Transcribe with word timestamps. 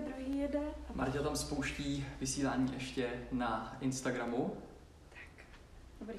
druhý 0.00 0.38
jede. 0.38 0.58
A 0.88 0.92
Marta 0.94 1.22
tam 1.22 1.36
spouští 1.36 2.06
vysílání 2.20 2.72
ještě 2.74 3.08
na 3.32 3.76
Instagramu. 3.80 4.56
Dobrý. 6.00 6.18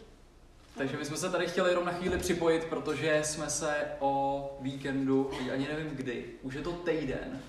Takže 0.77 0.97
my 0.97 1.05
jsme 1.05 1.17
se 1.17 1.29
tady 1.29 1.47
chtěli 1.47 1.69
jenom 1.69 1.85
na 1.85 1.91
chvíli 1.91 2.17
připojit, 2.17 2.63
protože 2.65 3.21
jsme 3.23 3.49
se 3.49 3.75
o 3.99 4.57
víkendu, 4.61 5.31
teď 5.37 5.49
ani 5.53 5.67
nevím 5.67 5.89
kdy, 5.95 6.25
už 6.41 6.53
je 6.53 6.61
to 6.61 6.71
týden. 6.71 7.41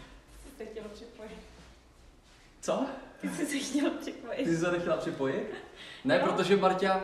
Ty 0.45 0.51
jsi 0.51 0.57
se 0.59 0.65
chtěla 0.65 0.89
připojit. 0.95 1.33
Co? 2.61 2.87
Ty 3.21 3.29
jsi 3.29 3.47
se 3.47 3.59
chtěla 3.59 3.91
připojit. 4.01 4.45
Ty 4.45 4.51
jsi 4.51 4.57
se 4.57 4.71
nechtěla 4.73 4.97
připojit? 4.97 5.55
Ne, 6.05 6.19
No. 6.19 6.25
protože 6.33 6.57
Marta, 6.57 7.01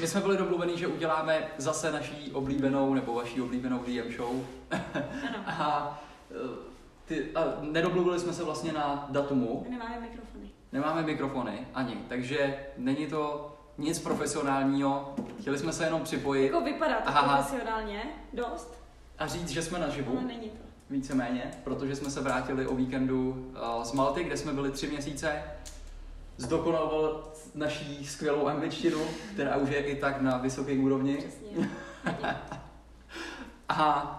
my 0.00 0.06
jsme 0.08 0.20
byli 0.20 0.36
domluvení, 0.36 0.78
že 0.78 0.86
uděláme 0.86 1.48
zase 1.58 1.92
naší 1.92 2.32
oblíbenou, 2.32 2.94
nebo 2.94 3.14
vaší 3.14 3.40
oblíbenou 3.40 3.78
DM 3.78 4.12
show. 4.16 4.46
Ano. 4.70 4.84
A, 5.46 6.02
eh, 6.30 6.69
ty, 7.10 7.30
a 7.34 7.44
nedomluvili 7.60 8.20
jsme 8.20 8.32
se 8.32 8.44
vlastně 8.44 8.72
na 8.72 9.06
datumu, 9.10 9.66
Nemáme 9.70 10.00
mikrofony. 10.00 10.50
nemáme 10.72 11.02
mikrofony 11.02 11.66
ani, 11.74 11.96
takže 12.08 12.66
není 12.76 13.06
to 13.06 13.52
nic 13.78 13.98
profesionálního, 13.98 15.14
chtěli 15.40 15.58
jsme 15.58 15.72
se 15.72 15.84
jenom 15.84 16.02
připojit 16.02 16.44
Jako 16.46 16.60
vypadá 16.60 16.94
to 17.00 17.08
Aha. 17.08 17.36
profesionálně, 17.36 18.02
dost, 18.32 18.74
a 19.18 19.26
říct, 19.26 19.48
že 19.48 19.62
jsme 19.62 19.78
naživu. 19.78 20.12
ale 20.18 20.26
není 20.26 20.50
to. 20.50 20.58
víceméně, 20.90 21.50
protože 21.64 21.96
jsme 21.96 22.10
se 22.10 22.20
vrátili 22.20 22.66
o 22.66 22.74
víkendu 22.74 23.30
uh, 23.76 23.82
z 23.84 23.92
Malty, 23.92 24.24
kde 24.24 24.36
jsme 24.36 24.52
byli 24.52 24.70
tři 24.70 24.86
měsíce. 24.86 25.42
Zdokonaloval 26.36 27.24
naší 27.54 28.06
skvělou 28.06 28.46
angličtinu, 28.46 28.98
která 29.32 29.56
už 29.56 29.70
je 29.70 29.78
i 29.78 29.96
tak 29.96 30.20
na 30.20 30.36
vysoké 30.36 30.72
úrovni. 30.78 31.16
Přesně. 31.16 31.70
A 33.68 34.16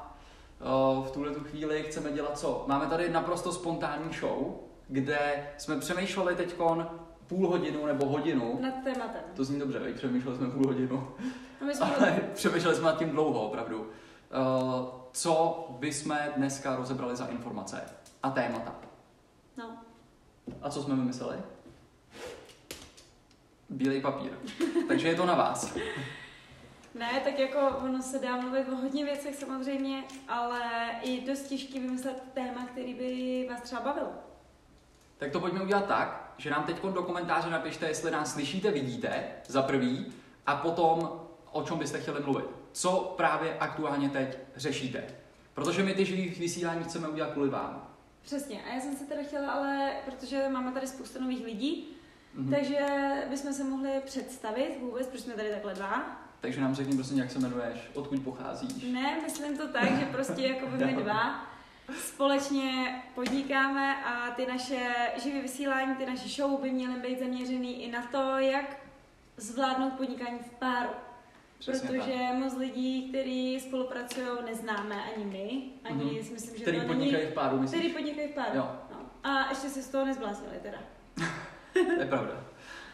v 1.03 1.11
tuhle 1.13 1.31
tu 1.31 1.43
chvíli 1.43 1.83
chceme 1.83 2.11
dělat 2.11 2.39
co? 2.39 2.63
Máme 2.67 2.85
tady 2.85 3.09
naprosto 3.09 3.51
spontánní 3.51 4.13
show, 4.19 4.53
kde 4.87 5.47
jsme 5.57 5.79
přemýšleli 5.79 6.35
teď 6.35 6.55
půl 7.27 7.47
hodinu 7.47 7.85
nebo 7.85 8.05
hodinu. 8.05 8.59
Nad 8.61 8.73
tématem. 8.83 9.21
To 9.35 9.43
zní 9.43 9.59
dobře, 9.59 9.79
veď? 9.79 9.95
přemýšleli 9.95 10.37
jsme 10.37 10.49
půl 10.49 10.67
hodinu. 10.67 11.07
No 11.61 11.67
my 11.67 11.75
jsme 11.75 11.85
Ale 11.95 12.19
přemýšleli 12.33 12.75
jsme 12.75 12.85
nad 12.85 12.97
tím 12.99 13.09
dlouho, 13.09 13.41
opravdu. 13.47 13.79
Uh, 13.79 13.87
co 15.11 15.65
bychom 15.79 16.17
dneska 16.37 16.75
rozebrali 16.75 17.15
za 17.15 17.25
informace 17.25 17.81
a 18.23 18.29
témata. 18.29 18.75
No, 19.57 19.77
A 20.61 20.69
co 20.69 20.83
jsme 20.83 20.95
vymysleli? 20.95 21.37
Bílej 23.69 24.01
papír. 24.01 24.31
Takže 24.87 25.07
je 25.07 25.15
to 25.15 25.25
na 25.25 25.35
vás. 25.35 25.73
Ne, 26.95 27.21
tak 27.23 27.39
jako 27.39 27.59
ono 27.77 28.01
se 28.01 28.19
dá 28.19 28.35
mluvit 28.35 28.67
o 28.69 28.75
hodně 28.75 29.05
věcech 29.05 29.35
samozřejmě, 29.35 30.03
ale 30.27 30.59
je 31.03 31.21
dost 31.21 31.41
těžký 31.43 31.79
vymyslet 31.79 32.23
téma, 32.33 32.65
který 32.65 32.93
by 32.93 33.47
vás 33.51 33.61
třeba 33.61 33.81
bavil. 33.81 34.07
Tak 35.17 35.31
to 35.31 35.39
pojďme 35.39 35.61
udělat 35.63 35.85
tak, 35.85 36.33
že 36.37 36.49
nám 36.49 36.63
teď 36.63 36.81
do 36.81 37.03
komentáře 37.03 37.49
napište, 37.49 37.87
jestli 37.87 38.11
nás 38.11 38.33
slyšíte, 38.33 38.71
vidíte, 38.71 39.23
za 39.47 39.61
prvý, 39.61 40.13
a 40.45 40.55
potom 40.55 41.21
o 41.51 41.63
čem 41.63 41.77
byste 41.77 41.99
chtěli 41.99 42.19
mluvit. 42.23 42.45
Co 42.71 43.13
právě 43.17 43.57
aktuálně 43.59 44.09
teď 44.09 44.37
řešíte. 44.55 45.03
Protože 45.53 45.83
my 45.83 45.93
ty 45.93 46.05
živý 46.05 46.29
vysílání 46.29 46.83
chceme 46.83 47.07
udělat 47.07 47.31
kvůli 47.31 47.49
vám. 47.49 47.87
Přesně. 48.21 48.63
A 48.63 48.73
já 48.73 48.81
jsem 48.81 48.95
se 48.95 49.05
teda 49.05 49.23
chtěla, 49.23 49.51
ale 49.51 49.91
protože 50.05 50.49
máme 50.49 50.71
tady 50.71 50.87
spoustu 50.87 51.21
nových 51.21 51.45
lidí, 51.45 51.87
Mhm. 52.33 52.49
takže 52.55 52.77
bychom 53.29 53.53
se 53.53 53.63
mohli 53.63 53.89
představit 54.05 54.77
vůbec, 54.81 55.07
proč 55.07 55.21
jsme 55.21 55.33
tady 55.33 55.49
takhle 55.49 55.73
dva. 55.73 56.21
Takže 56.41 56.61
nám 56.61 56.75
řekni 56.75 56.95
prosím, 56.95 57.17
jak 57.17 57.31
se 57.31 57.39
jmenuješ, 57.39 57.77
odkud 57.93 58.19
pocházíš. 58.23 58.83
Ne, 58.93 59.17
myslím 59.23 59.57
to 59.57 59.67
tak, 59.67 59.99
že 59.99 60.05
prostě 60.05 60.41
jako 60.41 60.67
by 60.67 60.85
my 60.85 60.93
dva 60.93 61.45
společně 61.99 63.01
podnikáme 63.15 64.03
a 64.05 64.31
ty 64.31 64.45
naše 64.45 64.89
živé 65.23 65.41
vysílání, 65.41 65.95
ty 65.95 66.05
naše 66.05 66.29
show 66.29 66.61
by 66.61 66.71
měly 66.71 66.99
být 66.99 67.19
zaměřený 67.19 67.83
i 67.83 67.91
na 67.91 68.01
to, 68.11 68.37
jak 68.37 68.77
zvládnout 69.37 69.93
podnikání 69.93 70.39
v 70.39 70.49
páru. 70.59 70.89
Přesně 71.59 71.89
protože 71.89 72.15
moc 72.33 72.57
lidí, 72.57 73.09
kteří 73.09 73.59
spolupracují, 73.59 74.27
neznáme 74.45 74.95
ani 75.15 75.25
my, 75.25 75.61
ani 75.83 76.03
Mhm. 76.13 76.23
si 76.23 76.33
myslím, 76.33 76.55
že 76.57 76.61
Který 76.61 76.79
to 76.81 76.85
podnikají 76.87 77.11
není... 77.23 77.31
v 77.31 77.33
páru, 77.35 77.59
myslíš? 77.59 77.79
Který 77.81 77.93
podnikají 77.93 78.27
v 78.27 78.35
páru. 78.35 78.57
Jo. 78.57 78.71
No. 78.91 78.97
A 79.23 79.49
ještě 79.49 79.69
se 79.69 79.81
z 79.81 79.89
toho 79.89 80.05
nezbláznili 80.05 80.55
teda. 80.63 80.77
To 81.73 82.01
je 82.01 82.05
pravda. 82.05 82.33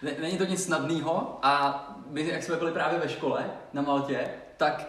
Ne- 0.01 0.15
Není 0.19 0.37
to 0.37 0.45
nic 0.45 0.63
snadného 0.63 1.39
a 1.41 1.83
my, 2.09 2.27
jak 2.27 2.43
jsme 2.43 2.55
byli 2.55 2.71
právě 2.71 2.99
ve 2.99 3.09
škole 3.09 3.45
na 3.73 3.81
Maltě, 3.81 4.29
tak 4.57 4.85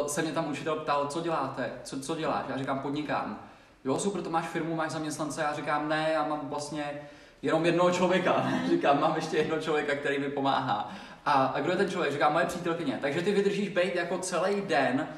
uh, 0.00 0.06
se 0.06 0.22
mě 0.22 0.32
tam 0.32 0.50
učitel 0.50 0.76
ptal, 0.76 1.06
co 1.06 1.20
děláte, 1.20 1.72
co, 1.84 2.00
co 2.00 2.14
děláš? 2.16 2.44
Já 2.48 2.56
říkám, 2.58 2.78
podnikám. 2.78 3.38
Jo, 3.84 3.98
super, 3.98 4.22
to 4.22 4.30
máš 4.30 4.46
firmu, 4.46 4.76
máš 4.76 4.90
zaměstnance? 4.90 5.42
Já 5.42 5.54
říkám, 5.54 5.88
ne, 5.88 6.10
já 6.12 6.24
mám 6.28 6.40
vlastně 6.48 7.00
jenom 7.42 7.66
jednoho 7.66 7.90
člověka. 7.90 8.46
říkám, 8.68 9.00
mám 9.00 9.16
ještě 9.16 9.36
jednoho 9.36 9.62
člověka, 9.62 9.94
který 9.96 10.18
mi 10.18 10.28
pomáhá. 10.30 10.92
A, 11.26 11.32
a 11.32 11.60
kdo 11.60 11.70
je 11.70 11.76
ten 11.76 11.90
člověk? 11.90 12.12
Říkám, 12.12 12.32
moje 12.32 12.46
přítelkyně. 12.46 12.98
Takže 13.02 13.22
ty 13.22 13.32
vydržíš 13.32 13.68
být 13.68 13.94
jako 13.94 14.18
celý 14.18 14.60
den 14.60 15.08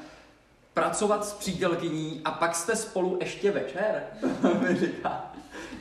pracovat 0.73 1.25
s 1.25 1.33
přítelkyní 1.33 2.21
a 2.25 2.31
pak 2.31 2.55
jste 2.55 2.75
spolu 2.75 3.17
ještě 3.21 3.51
večer? 3.51 4.03
mi 4.61 4.75
říká. 4.75 5.31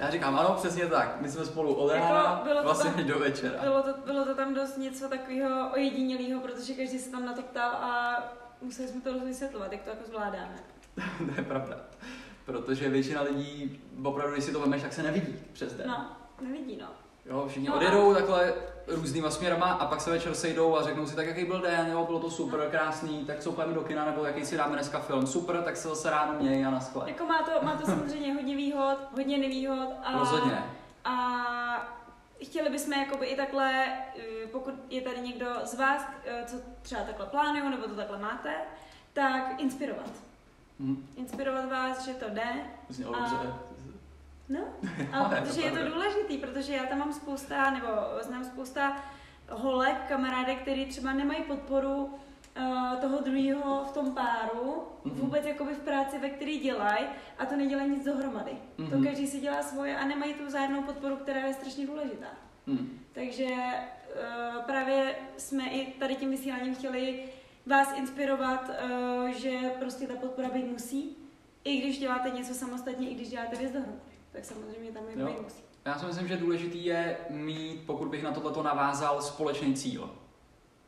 Já 0.00 0.10
říkám, 0.10 0.38
ano, 0.38 0.54
přesně 0.56 0.86
tak. 0.86 1.20
My 1.20 1.28
jsme 1.30 1.44
spolu 1.44 1.74
od 1.74 1.92
Jako 1.92 2.06
rána 2.14 2.40
bylo 2.44 2.56
to 2.56 2.62
vlastně 2.62 2.90
tam- 2.90 3.04
do 3.04 3.18
večera. 3.18 3.62
Bylo 3.62 3.82
to, 3.82 3.94
bylo 4.06 4.24
to 4.24 4.34
tam 4.34 4.54
dost 4.54 4.76
něco 4.76 5.08
takového 5.08 5.70
ojedinělého, 5.72 6.40
protože 6.40 6.74
každý 6.74 6.98
se 6.98 7.10
tam 7.10 7.24
na 7.26 7.32
to 7.32 7.42
ptal 7.42 7.70
a 7.70 8.18
museli 8.62 8.88
jsme 8.88 9.00
to 9.00 9.18
vysvětlovat, 9.20 9.72
jak 9.72 9.82
to 9.82 9.90
jako 9.90 10.04
zvládáme. 10.08 10.54
to 11.34 11.40
je 11.40 11.42
pravda. 11.44 11.76
Protože 12.44 12.88
většina 12.88 13.22
lidí, 13.22 13.80
opravdu, 14.04 14.32
když 14.32 14.44
si 14.44 14.52
to 14.52 14.60
vemeš, 14.60 14.82
tak 14.82 14.92
se 14.92 15.02
nevidí 15.02 15.34
přes 15.52 15.72
den. 15.74 15.88
No, 15.88 16.16
nevidí 16.40 16.76
no. 16.76 16.86
Jo, 17.26 17.46
všichni 17.48 17.68
No 17.68 17.74
a- 17.74 17.76
odjedou 17.76 18.14
takhle 18.14 18.54
různýma 18.90 19.30
směrama 19.30 19.66
a 19.66 19.86
pak 19.86 20.00
se 20.00 20.10
večer 20.10 20.34
sejdou 20.34 20.76
a 20.76 20.82
řeknou 20.82 21.06
si, 21.06 21.16
tak 21.16 21.26
jaký 21.26 21.44
byl 21.44 21.60
den, 21.60 21.86
jo, 21.90 22.04
bylo 22.06 22.20
to 22.20 22.30
super, 22.30 22.68
krásný, 22.70 23.24
tak 23.24 23.40
co 23.40 23.52
půjdeme 23.52 23.74
do 23.74 23.80
kina, 23.80 24.04
nebo 24.04 24.24
jaký 24.24 24.44
si 24.46 24.56
dáme 24.56 24.72
dneska 24.72 24.98
film, 25.00 25.26
super, 25.26 25.62
tak 25.62 25.76
se 25.76 25.88
zase 25.88 26.10
ráno 26.10 26.32
měj 26.40 26.66
a 26.66 26.70
naschle. 26.70 27.04
Jako 27.10 27.26
má 27.26 27.38
to, 27.42 27.66
má 27.66 27.76
to 27.76 27.86
samozřejmě 27.86 28.34
hodně 28.34 28.56
výhod, 28.56 28.96
hodně 29.16 29.38
nevýhod 29.38 29.88
a, 30.04 30.18
Rozhodně. 30.18 30.64
a 31.04 31.16
chtěli 32.44 32.70
bychom 32.70 32.92
jakoby 32.92 33.26
i 33.26 33.36
takhle, 33.36 33.84
eh, 33.84 34.46
pokud 34.52 34.74
je 34.90 35.00
tady 35.00 35.20
někdo 35.20 35.46
z 35.64 35.74
vás, 35.74 36.02
eh, 36.24 36.44
co 36.46 36.56
třeba 36.82 37.02
takhle 37.02 37.26
plánují 37.26 37.70
nebo 37.70 37.82
to 37.88 37.94
takhle 37.94 38.18
máte, 38.18 38.54
tak 39.12 39.60
inspirovat. 39.60 40.10
Hm, 40.80 41.06
Inspirovat 41.16 41.70
vás, 41.70 42.04
že 42.04 42.14
to 42.14 42.24
jde, 42.30 42.52
znělo 42.88 43.16
A- 43.16 43.20
dobře. 43.20 43.52
No, 44.50 44.60
to 44.82 45.36
protože 45.36 45.60
je 45.60 45.70
to 45.72 45.88
důležitý, 45.94 46.38
protože 46.38 46.72
já 46.72 46.86
tam 46.86 46.98
mám 46.98 47.12
spousta, 47.12 47.70
nebo 47.70 47.86
znám 48.20 48.44
spousta 48.44 48.96
holek, 49.50 49.96
kamarádek, 50.08 50.58
který 50.62 50.86
třeba 50.86 51.12
nemají 51.12 51.42
podporu 51.42 51.94
uh, 52.04 52.96
toho 53.00 53.20
druhého 53.20 53.84
v 53.84 53.92
tom 53.92 54.14
páru, 54.14 54.82
Mhm. 55.04 55.20
vůbec 55.20 55.46
jakoby 55.46 55.74
v 55.74 55.78
práci, 55.78 56.18
ve 56.18 56.30
které 56.30 56.56
dělají, 56.56 57.04
a 57.38 57.46
to 57.46 57.56
nedělají 57.56 57.90
nic 57.90 58.04
dohromady. 58.04 58.52
Mhm. 58.78 58.90
To 58.90 59.04
každý 59.08 59.26
si 59.26 59.40
dělá 59.40 59.62
svoje 59.62 59.96
a 59.96 60.04
nemají 60.04 60.34
tu 60.34 60.46
vzájemnou 60.46 60.82
podporu, 60.82 61.16
která 61.16 61.40
je 61.40 61.54
strašně 61.54 61.86
důležitá. 61.86 62.26
Hm. 62.66 62.98
Takže 63.12 63.46
uh, 63.46 64.62
právě 64.62 65.14
jsme 65.36 65.64
i 65.68 65.86
tady 65.92 66.14
tím 66.16 66.30
vysíláním 66.30 66.74
chtěli 66.74 67.24
vás 67.66 67.92
inspirovat, 67.98 68.70
uh, 68.70 69.28
že 69.28 69.58
prostě 69.78 70.06
ta 70.06 70.14
podpora 70.16 70.48
být 70.48 70.64
musí, 70.66 71.16
i 71.64 71.76
když 71.80 71.98
děláte 71.98 72.30
něco 72.30 72.54
samostatně, 72.54 73.10
i 73.10 73.14
když 73.14 73.28
děláte 73.28 73.56
věc 73.56 73.72
dohromady. 73.72 74.00
Tak 74.32 74.44
samozřejmě 74.44 74.92
tam 74.92 75.02
být 75.06 75.42
musí. 75.42 75.62
Já 75.84 75.98
si 75.98 76.06
myslím, 76.06 76.28
že 76.28 76.36
důležitý 76.36 76.84
je 76.84 77.16
mít, 77.30 77.82
pokud 77.86 78.08
bych 78.08 78.22
na 78.22 78.32
tohleto 78.32 78.62
navázal, 78.62 79.22
společný 79.22 79.74
cíl. 79.74 80.10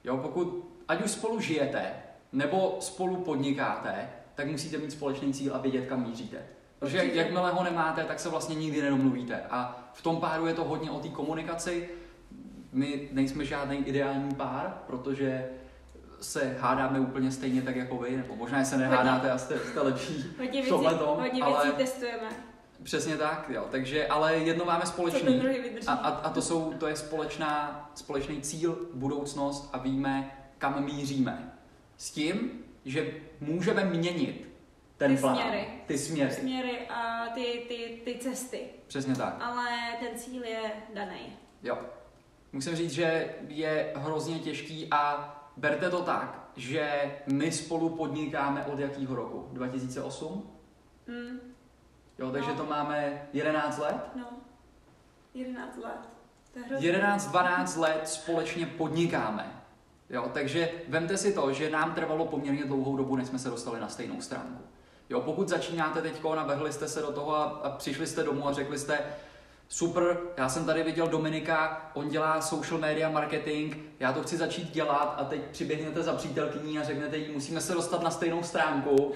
Jo, 0.05 0.17
pokud, 0.17 0.73
ať 0.89 1.05
už 1.05 1.11
spolu 1.11 1.41
žijete, 1.41 1.93
nebo 2.33 2.77
spolu 2.81 3.17
podnikáte, 3.17 4.11
tak 4.35 4.47
musíte 4.47 4.79
mít 4.79 4.93
společný 4.93 5.33
cíl 5.33 5.55
a 5.55 5.59
vědět, 5.59 5.87
kam 5.87 6.09
míříte. 6.09 6.39
Protože 6.79 6.97
jak, 6.97 7.15
jakmile 7.15 7.51
ho 7.51 7.65
nemáte, 7.65 8.05
tak 8.05 8.21
se 8.21 8.29
vlastně 8.29 8.55
nikdy 8.55 8.83
nedomluvíte. 8.83 9.43
A 9.51 9.91
v 9.93 10.03
tom 10.03 10.17
páru 10.17 10.47
je 10.47 10.55
to 10.55 10.65
hodně 10.65 10.91
o 10.91 11.01
té 11.01 11.09
komunikaci. 11.09 11.89
My 12.73 13.09
nejsme 13.13 13.45
žádný 13.45 13.77
ideální 13.77 14.35
pár, 14.35 14.83
protože 14.87 15.49
se 16.21 16.57
hádáme 16.61 17.01
úplně 17.01 17.33
stejně 17.33 17.63
tak 17.63 17.77
jako 17.77 17.97
vy, 17.97 18.17
nebo 18.17 18.37
možná 18.37 18.65
se 18.65 18.77
nehádáte 18.77 19.31
a 19.31 19.39
jste, 19.39 19.59
jste 19.59 19.81
lepší 19.81 20.25
Hodně 20.39 20.51
v 20.51 20.53
věcí, 20.53 20.69
tomhletom, 20.69 21.19
hodně 21.19 21.43
ale 21.43 21.65
věcí 21.65 21.77
testujeme. 21.77 22.29
Přesně 22.83 23.17
tak, 23.17 23.47
jo. 23.49 23.67
Takže, 23.71 24.07
ale 24.07 24.37
jedno 24.37 24.65
máme 24.65 24.87
společný. 24.87 25.43
A, 25.87 25.93
a, 25.93 26.09
a 26.09 26.31
to, 26.31 26.43
jsou, 26.43 26.73
to 26.73 26.87
je 26.87 26.97
společná, 26.97 27.91
společný 27.95 28.41
cíl, 28.41 28.79
budoucnost 28.95 29.71
a 29.73 29.79
víme, 29.79 30.39
kam 30.59 30.85
míříme. 30.85 31.53
S 31.97 32.11
tím, 32.11 32.65
že 32.85 33.15
můžeme 33.41 33.85
měnit 33.85 34.49
ten 34.97 35.17
Ty 35.17 35.21
plán, 35.21 35.37
směry. 35.37 35.67
ty 35.87 35.99
směry. 35.99 36.31
Směry 36.35 36.79
a 36.89 37.27
ty, 37.35 37.65
ty, 37.69 38.01
ty 38.05 38.19
cesty. 38.19 38.61
Přesně 38.87 39.15
tak. 39.17 39.37
Ale 39.41 39.69
ten 40.01 40.19
cíl 40.19 40.45
je 40.45 40.73
daný. 40.95 41.37
Jo. 41.63 41.79
Musím 42.53 42.77
říct, 42.77 42.91
že 42.93 43.35
je 43.49 43.93
hrozně 43.97 44.39
těžký 44.39 44.89
a 44.91 45.35
berte 45.57 45.91
to 45.91 46.03
tak, 46.03 46.49
že 46.57 47.13
my 47.27 47.53
spolu 47.53 47.89
podnikáme 47.89 48.65
od 48.65 48.79
jakého 48.79 49.15
roku? 49.15 49.49
2008? 49.53 50.51
Hmm. 51.09 51.41
Jo, 52.23 52.31
takže 52.31 52.51
No. 52.51 52.57
to 52.57 52.67
máme 52.67 53.29
11 53.33 53.79
let. 53.79 53.97
No, 54.15 54.25
11 55.35 55.77
let. 55.85 56.09
To 56.53 56.59
je 56.59 56.65
hrozný. 56.65 56.87
11-12 56.89 57.77
let 57.81 58.09
společně 58.09 58.67
podnikáme. 58.67 59.63
Jo, 60.11 60.31
takže 60.35 60.71
vemte 60.89 61.17
si 61.17 61.33
to, 61.33 61.53
že 61.53 61.71
nám 61.71 61.95
trvalo 61.95 62.27
poměrně 62.27 62.65
dlouhou 62.65 62.97
dobu, 62.97 63.17
než 63.17 63.29
jsme 63.29 63.39
se 63.39 63.51
dostali 63.51 63.81
na 63.81 63.89
stejnou 63.89 64.21
stránku. 64.21 64.63
Jo, 65.11 65.21
pokud 65.21 65.49
začínáte 65.49 66.03
teď, 66.03 66.25
nabehli 66.35 66.73
jste 66.73 66.89
se 66.89 67.01
do 67.01 67.13
toho 67.13 67.37
a, 67.37 67.45
a 67.45 67.71
přišli 67.71 68.07
jste 68.07 68.23
domů 68.23 68.49
a 68.49 68.53
řekli 68.53 68.79
jste, 68.79 68.99
super, 69.73 70.17
já 70.37 70.49
jsem 70.49 70.65
tady 70.65 70.83
viděl 70.83 71.09
Dominika, 71.09 71.91
on 71.95 72.09
dělá 72.09 72.41
social 72.41 72.81
media 72.81 73.11
marketing, 73.11 73.77
já 74.01 74.13
to 74.13 74.23
chci 74.23 74.37
začít 74.37 74.71
dělat 74.71 75.15
a 75.19 75.25
teď 75.25 75.41
přiběhnete 75.51 76.03
za 76.03 76.13
přítelkyní 76.13 76.79
a 76.79 76.85
řeknete 76.85 77.17
jí, 77.17 77.33
musíme 77.33 77.61
se 77.61 77.73
dostat 77.73 78.03
na 78.03 78.11
stejnou 78.11 78.43
stránku, 78.43 79.13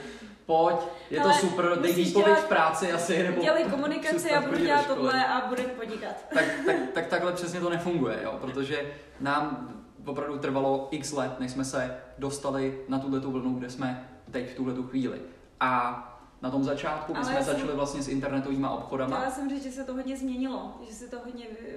pojď, 0.47 0.76
je 1.11 1.20
to 1.20 1.25
Ale 1.25 1.35
super, 1.35 1.79
dej 1.81 1.93
výpověď 1.93 2.38
v 2.38 2.44
práci 2.44 2.93
asi, 2.93 3.23
nebo 3.23 3.43
Dělej 3.43 3.64
komunikaci, 3.64 4.29
já 4.29 4.41
budu 4.41 4.56
dělat 4.56 4.87
tohle 4.87 5.26
a 5.26 5.47
budeme 5.49 5.69
podnikat. 5.69 6.14
tak, 6.35 6.44
tak, 6.67 6.76
tak 6.94 7.06
takhle 7.06 7.32
přesně 7.32 7.61
to 7.61 7.70
nefunguje, 7.70 8.19
jo? 8.23 8.38
protože 8.41 8.93
nám 9.20 9.69
opravdu 10.06 10.38
trvalo 10.38 10.88
x 10.91 11.12
let, 11.12 11.41
než 11.41 11.50
jsme 11.50 11.64
se 11.64 11.97
dostali 12.19 12.79
na 12.88 12.99
tuhle 12.99 13.20
tu 13.20 13.31
vlnu, 13.31 13.55
kde 13.55 13.70
jsme 13.70 14.08
teď 14.31 14.50
v 14.50 14.55
tuhle 14.55 14.75
tu 14.75 14.82
chvíli. 14.82 15.20
A 15.61 16.15
na 16.46 16.50
tom 16.50 16.64
začátku 16.64 17.12
my 17.12 17.19
Ale 17.19 17.26
jsme 17.26 17.44
jsem- 17.44 17.54
začali 17.54 17.75
vlastně 17.75 18.02
s 18.02 18.08
internetovými 18.08 18.66
obchodama. 18.66 19.16
Chtěla 19.16 19.31
jsem 19.31 19.48
říct, 19.50 19.62
že 19.62 19.70
se 19.72 19.84
to 19.84 19.94
hodně 19.94 20.16
změnilo, 20.16 20.75
že 20.88 20.94
se 20.94 21.08
to 21.08 21.16
hodně 21.25 21.44
vy, 21.50 21.75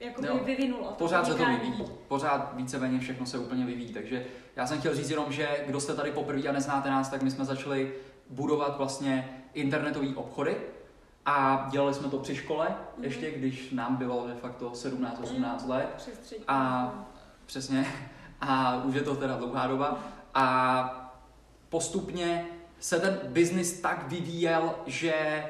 jakoby 0.00 0.28
Jo. 0.28 0.38
vyvinulo. 0.44 0.86
to 0.88 0.94
Pořád 0.94 1.26
se 1.26 1.34
to 1.34 1.44
vyvíjí, 1.46 1.84
pořád 2.08 2.50
víceméně 2.56 2.98
všechno 3.00 3.26
se 3.26 3.38
úplně 3.38 3.64
vyvíjí, 3.66 3.92
takže 3.94 4.26
já 4.56 4.66
jsem 4.66 4.78
chtěl 4.78 4.94
říct 4.94 5.10
jenom, 5.10 5.32
že 5.32 5.48
kdo 5.66 5.80
jste 5.80 5.94
tady 5.94 6.10
poprvé 6.12 6.48
a 6.48 6.52
neznáte 6.52 6.90
nás, 6.90 7.08
tak 7.08 7.22
my 7.22 7.30
jsme 7.30 7.44
začali 7.44 7.94
budovat 8.30 8.78
vlastně 8.78 9.42
internetové 9.54 10.06
obchody 10.14 10.56
a 11.26 11.68
dělali 11.70 11.94
jsme 11.94 12.08
to 12.08 12.18
při 12.18 12.36
škole, 12.36 12.68
Mhm. 12.96 13.04
ještě 13.04 13.30
když 13.30 13.70
nám 13.70 13.96
bylo 13.96 14.26
de 14.26 14.34
facto 14.34 14.70
17-18 14.74 15.66
let. 15.68 15.88
Přes 15.96 16.18
třetí. 16.18 16.44
A 16.48 16.92
Přesně. 17.46 17.86
A 18.40 18.82
už 18.84 18.94
je 18.94 19.02
to 19.02 19.14
teda 19.16 19.36
dlouhá 19.36 19.66
doba. 19.66 19.98
A 20.34 21.14
postupně 21.68 22.46
se 22.80 23.00
ten 23.00 23.20
biznis 23.24 23.80
tak 23.80 24.08
vyvíjel, 24.08 24.74
že 24.86 25.14
eh, 25.14 25.46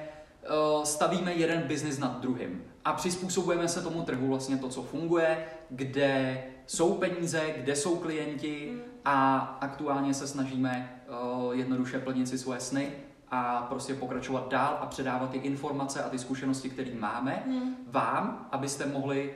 stavíme 0.85 1.33
jeden 1.33 1.63
biznis 1.63 1.99
nad 1.99 2.21
druhým. 2.21 2.65
A 2.85 2.93
přizpůsobujeme 2.93 3.69
se 3.69 3.83
tomu 3.83 4.03
trhu 4.03 4.29
vlastně 4.29 4.57
to, 4.57 4.69
co 4.69 4.83
funguje, 4.83 5.45
kde 5.71 6.43
jsou 6.67 6.95
peníze, 6.95 7.43
kde 7.57 7.77
jsou 7.77 7.97
klienti 7.97 8.83
a 9.05 9.39
aktuálně 9.61 10.15
se 10.15 10.29
snažíme 10.29 11.01
eh, 11.09 11.57
jednoduše 11.57 11.99
plnit 11.99 12.29
si 12.29 12.39
svoje 12.39 12.61
sny 12.61 12.93
a 13.31 13.67
prostě 13.69 13.95
pokračovat 13.95 14.49
dál 14.51 14.79
a 14.81 14.87
předávat 14.87 15.31
ty 15.31 15.39
informace 15.39 16.03
a 16.03 16.09
ty 16.09 16.19
zkušenosti, 16.19 16.71
které 16.71 16.91
máme 16.95 17.43
Hmm. 17.47 17.77
vám, 17.87 18.49
abyste 18.53 18.87
mohli 18.87 19.35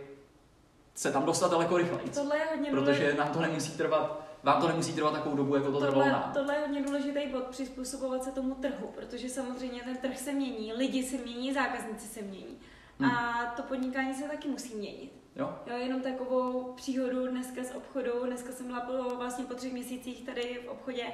se 0.95 1.12
tam 1.12 1.25
dostat 1.25 1.50
daleko 1.50 1.77
rychleji. 1.77 2.09
Tohle 2.15 2.38
je 2.38 2.45
hodně 2.50 2.71
Protože 2.71 3.15
nám 3.19 3.29
to 3.29 3.41
nemusí 3.41 3.73
trvat, 3.73 4.22
vám 4.43 4.61
to 4.61 4.69
nemusí 4.69 4.93
trvat 4.94 5.12
takovou 5.12 5.37
dobu, 5.37 5.55
jako 5.55 5.73
to 5.73 5.81
trvalo 5.81 5.94
Tohle, 5.94 6.12
nám. 6.12 6.31
tohle 6.35 6.55
je 6.55 6.61
hodně 6.61 6.83
důležitý 6.83 7.27
bod, 7.33 7.44
přizpůsobovat 7.44 8.25
se 8.25 8.33
tomu 8.33 8.55
trhu, 8.55 8.87
protože 8.94 9.29
samozřejmě 9.29 9.83
ten 9.83 9.97
trh 9.97 10.19
se 10.19 10.33
mění, 10.33 10.73
lidi 10.73 11.03
se 11.03 11.17
mění, 11.17 11.53
zákazníci 11.53 12.09
se 12.09 12.23
mění. 12.23 12.59
Hmm. 12.99 13.11
A 13.11 13.44
to 13.56 13.62
podnikání 13.62 14.15
se 14.15 14.29
taky 14.29 14.49
musí 14.49 14.75
měnit. 14.75 15.12
Jo? 15.37 15.59
Jo, 15.67 15.77
jenom 15.77 16.00
takovou 16.00 16.73
příhodu 16.73 17.27
dneska 17.27 17.65
z 17.65 17.75
obchodu. 17.75 18.27
Dneska 18.27 18.53
jsem 18.53 18.67
byla 18.67 18.81
po, 18.81 19.17
vlastně 19.17 19.44
po 19.44 19.55
třech 19.55 19.73
měsících 19.73 20.27
tady 20.27 20.61
v 20.67 20.69
obchodě 20.69 21.05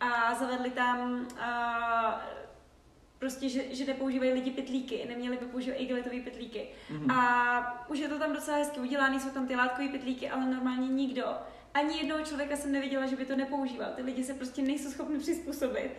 a 0.00 0.34
zavedli 0.34 0.70
tam 0.70 1.26
a, 1.40 2.22
prostě, 3.18 3.48
že, 3.48 3.74
že 3.74 3.84
nepoužívají 3.84 4.32
lidi 4.32 4.50
pytlíky, 4.50 5.04
neměli 5.08 5.36
by 5.36 5.46
používat 5.46 5.76
igelitové 5.76 6.20
pytlíky. 6.20 6.68
Mhm. 6.90 7.10
A 7.10 7.84
už 7.88 7.98
je 7.98 8.08
to 8.08 8.18
tam 8.18 8.32
docela 8.32 8.56
hezky 8.56 8.80
udělané, 8.80 9.20
jsou 9.20 9.30
tam 9.30 9.46
ty 9.46 9.56
látkové 9.56 9.88
pytlíky, 9.88 10.30
ale 10.30 10.46
normálně 10.46 10.88
nikdo. 10.88 11.24
Ani 11.74 11.98
jednoho 11.98 12.24
člověka 12.24 12.56
jsem 12.56 12.72
neviděla, 12.72 13.06
že 13.06 13.16
by 13.16 13.24
to 13.24 13.36
nepoužíval. 13.36 13.88
Ty 13.96 14.02
lidi 14.02 14.24
se 14.24 14.34
prostě 14.34 14.62
nejsou 14.62 14.90
schopni 14.90 15.18
přizpůsobit 15.18 15.90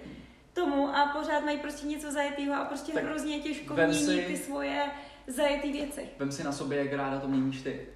tomu 0.53 0.95
a 0.95 1.05
pořád 1.05 1.39
mají 1.45 1.57
prostě 1.57 1.87
něco 1.87 2.11
zajetého 2.11 2.53
a 2.55 2.65
prostě 2.65 2.91
Tak 2.91 3.03
hrozně 3.03 3.39
těžko 3.39 3.73
mění 3.73 3.93
si- 4.05 4.23
ty 4.27 4.37
svoje 4.37 4.85
zajetý 5.27 5.71
věci. 5.71 6.09
Vem 6.19 6.31
si 6.31 6.43
na 6.43 6.51
sobě, 6.51 6.77
jak 6.77 6.93
ráda 6.93 7.19
to 7.19 7.27
měníš 7.27 7.61
ty. 7.61 7.87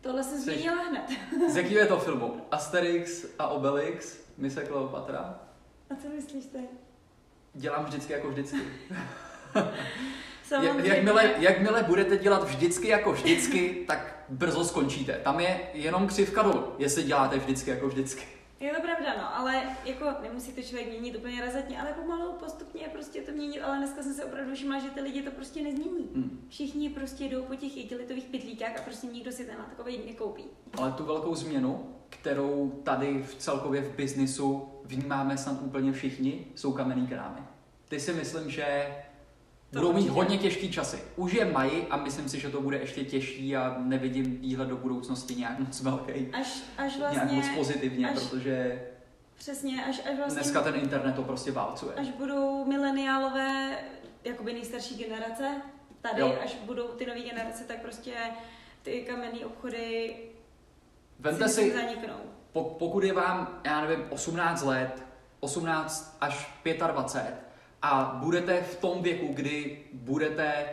Tohle 0.00 0.24
jsem 0.24 0.38
změnila 0.40 0.82
hned. 0.82 1.02
Z 1.48 1.56
jakého 1.56 1.80
je 1.80 1.86
to 1.86 1.98
filmu? 1.98 2.46
Asterix 2.50 3.26
a 3.38 3.48
Obelix, 3.48 4.18
mise 4.36 4.64
Kleopatra. 4.64 5.40
A 5.90 5.94
co 6.02 6.08
myslíš 6.08 6.44
ty? 6.44 6.58
Dělám 7.54 7.84
vždycky 7.84 8.12
jako 8.12 8.28
vždycky. 8.30 8.56
Jak, 9.54 9.66
Samozřejmě. 10.62 10.88
jakmile, 10.94 11.34
jakmile 11.38 11.82
budete 11.82 12.16
dělat 12.16 12.44
vždycky 12.44 12.88
jako 12.88 13.12
vždycky, 13.12 13.84
tak 13.88 14.17
brzo 14.30 14.64
skončíte. 14.64 15.12
Tam 15.12 15.40
je 15.40 15.60
jenom 15.74 16.06
křivka 16.06 16.42
dolů, 16.42 16.64
jestli 16.78 17.02
děláte 17.02 17.38
vždycky 17.38 17.70
jako 17.70 17.88
vždycky. 17.88 18.38
Je 18.60 18.74
to 18.74 18.80
pravda, 18.80 19.14
no, 19.18 19.36
ale 19.36 19.62
jako 19.84 20.04
nemusí 20.22 20.52
to 20.52 20.62
člověk 20.62 20.88
měnit 20.88 21.16
úplně 21.16 21.40
razantně, 21.40 21.80
ale 21.80 21.92
pomalu 21.92 22.32
postupně 22.32 22.88
prostě 22.92 23.20
to 23.20 23.32
měnit, 23.32 23.60
ale 23.60 23.78
dneska 23.78 24.02
jsem 24.02 24.14
se 24.14 24.24
opravdu 24.24 24.54
všimla, 24.54 24.78
že 24.78 24.90
ty 24.90 25.00
lidi 25.00 25.22
to 25.22 25.30
prostě 25.30 25.62
nezmění. 25.62 26.08
Hm. 26.14 26.46
Všichni 26.48 26.90
prostě 26.90 27.24
jdou 27.24 27.42
po 27.42 27.54
těch 27.54 27.76
igelitových 27.76 28.24
pytlíkách 28.24 28.78
a 28.78 28.82
prostě 28.82 29.06
nikdo 29.06 29.32
si 29.32 29.44
tenhle 29.44 29.64
takový 29.64 29.98
nekoupí. 30.06 30.44
Ale 30.78 30.92
tu 30.92 31.04
velkou 31.04 31.34
změnu, 31.34 31.94
kterou 32.08 32.80
tady 32.84 33.22
v 33.22 33.34
celkově 33.34 33.82
v 33.82 33.96
biznisu 33.96 34.68
vnímáme 34.84 35.38
snad 35.38 35.62
úplně 35.62 35.92
všichni, 35.92 36.46
jsou 36.54 36.72
kamenný 36.72 37.06
krámy. 37.06 37.40
Ty 37.88 38.00
si 38.00 38.12
myslím, 38.12 38.50
že 38.50 38.96
To 39.72 39.78
budou 39.78 39.92
mít 39.92 40.08
hodně 40.08 40.38
těžký 40.38 40.70
časy. 40.72 40.98
Už 41.16 41.32
je 41.32 41.44
mají 41.44 41.86
a 41.90 41.96
myslím 41.96 42.28
si, 42.28 42.40
že 42.40 42.48
to 42.48 42.60
bude 42.60 42.78
ještě 42.78 43.04
těžší 43.04 43.56
a 43.56 43.76
nevidím 43.78 44.36
výhled 44.40 44.68
do 44.68 44.76
budoucnosti 44.76 45.34
nějak 45.34 45.58
moc 45.58 45.80
velký. 45.80 46.12
Až, 46.32 46.62
až 46.78 46.96
Nějak 46.96 47.14
vlastně, 47.14 47.36
moc 47.36 47.48
pozitivně, 47.56 48.10
až- 48.10 48.18
protože 48.18 48.82
přesně, 49.38 49.84
až, 49.84 50.00
až 50.10 50.16
vlastně, 50.16 50.42
dneska 50.42 50.62
ten 50.62 50.74
internet 50.74 51.12
to 51.14 51.22
prostě 51.22 51.52
válcuje. 51.52 51.94
až 51.94 52.08
budou 52.08 52.64
mileniálové, 52.64 53.78
jakoby 54.24 54.52
nejstarší 54.52 54.94
generace, 54.96 55.62
tady, 56.00 56.20
Jo. 56.20 56.38
až 56.44 56.56
budou 56.66 56.88
ty 56.88 57.06
nové 57.06 57.20
generace, 57.20 57.64
tak 57.64 57.80
prostě 57.82 58.12
ty 58.82 59.00
kamenné 59.08 59.46
obchody 59.46 60.16
Vemte 61.18 61.48
si 61.48 61.54
si, 61.62 61.72
zaniknou. 61.74 62.14
po- 62.52 62.76
pokud 62.78 63.04
je 63.04 63.12
vám, 63.12 63.60
já 63.64 63.80
nevím, 63.80 64.04
18 64.10 64.62
let, 64.62 65.02
18 65.40 66.16
až 66.20 66.50
25 66.64 67.34
a 67.82 68.12
budete 68.22 68.60
v 68.62 68.76
tom 68.76 69.02
věku, 69.02 69.26
kdy 69.34 69.78
budete 69.92 70.64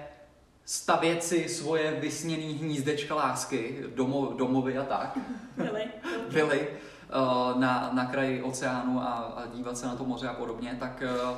stavět 0.66 1.24
si 1.24 1.50
svoje 1.50 1.92
vysněný 1.92 2.54
hnízdečka 2.54 3.16
lásky, 3.16 3.84
domo, 3.96 4.26
domovy 4.38 4.78
a 4.78 4.84
tak, 4.84 5.18
Byli. 5.58 5.84
vily 6.28 6.68
uh, 6.70 7.60
na, 7.60 7.90
na 7.94 8.06
kraji 8.06 8.42
oceánu 8.44 9.00
a, 9.02 9.06
a 9.14 9.46
dívat 9.46 9.78
se 9.78 9.86
na 9.88 9.96
to 9.96 10.04
moře 10.06 10.28
a 10.28 10.34
podobně, 10.34 10.78
tak 10.80 11.04
uh, 11.32 11.38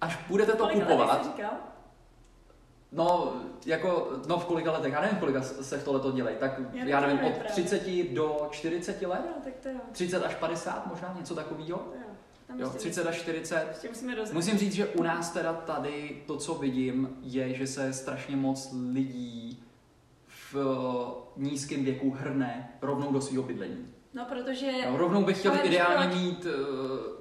až 0.00 0.18
budete 0.28 0.52
to 0.52 0.58
Kolik 0.58 0.86
kupovat, 0.86 1.24
jsi 1.24 1.30
říkal? 1.30 1.50
no, 2.92 3.32
jako, 3.66 4.08
no 4.26 4.38
v 4.38 4.44
kolika 4.44 4.72
letech, 4.72 4.92
já 4.92 5.00
nevím, 5.00 5.18
kolika 5.18 5.42
se 5.42 5.78
v 5.78 5.84
tohle 5.84 6.00
to 6.00 6.12
dělají, 6.12 6.36
tak 6.40 6.60
Já 6.72 6.84
já 6.84 7.00
nevím, 7.00 7.16
nevím 7.16 7.32
od 7.32 7.38
právě. 7.38 7.64
30 7.64 8.14
do 8.14 8.48
40 8.50 9.02
let, 9.02 9.20
No, 9.26 9.42
tak 9.44 9.52
to 9.62 9.68
jo. 9.68 9.80
30 9.92 10.24
až 10.24 10.34
50 10.34 10.86
možná, 10.86 11.14
něco 11.18 11.34
takového. 11.34 11.68
Jo. 11.94 12.07
Tam 12.48 12.60
Jo, 12.60 12.66
ještě 12.66 12.78
30 12.78 13.06
až 13.06 13.16
40. 13.16 13.66
Ještě 13.68 13.88
musíme 13.88 14.16
doznat. 14.16 14.34
Musím 14.34 14.58
říct, 14.58 14.72
že 14.74 14.86
u 14.86 15.02
nás 15.02 15.30
teda 15.30 15.52
tady 15.52 16.22
to, 16.26 16.36
co 16.36 16.54
vidím, 16.54 17.08
je, 17.22 17.54
že 17.54 17.66
se 17.66 17.92
strašně 17.92 18.36
moc 18.36 18.74
lidí 18.92 19.62
v 20.52 20.56
nízkém 21.36 21.84
věku 21.84 22.10
hrne 22.10 22.68
rovnou 22.82 23.12
do 23.12 23.20
svého 23.20 23.42
bydlení. 23.42 23.94
No, 24.14 24.24
protože... 24.24 24.66
Jo, 24.66 24.96
rovnou 24.96 25.24
bych 25.24 25.38
chtěl 25.38 25.52
ideálně 25.62 26.06
proč? 26.08 26.20
mít 26.20 26.44
uh, 26.46 26.52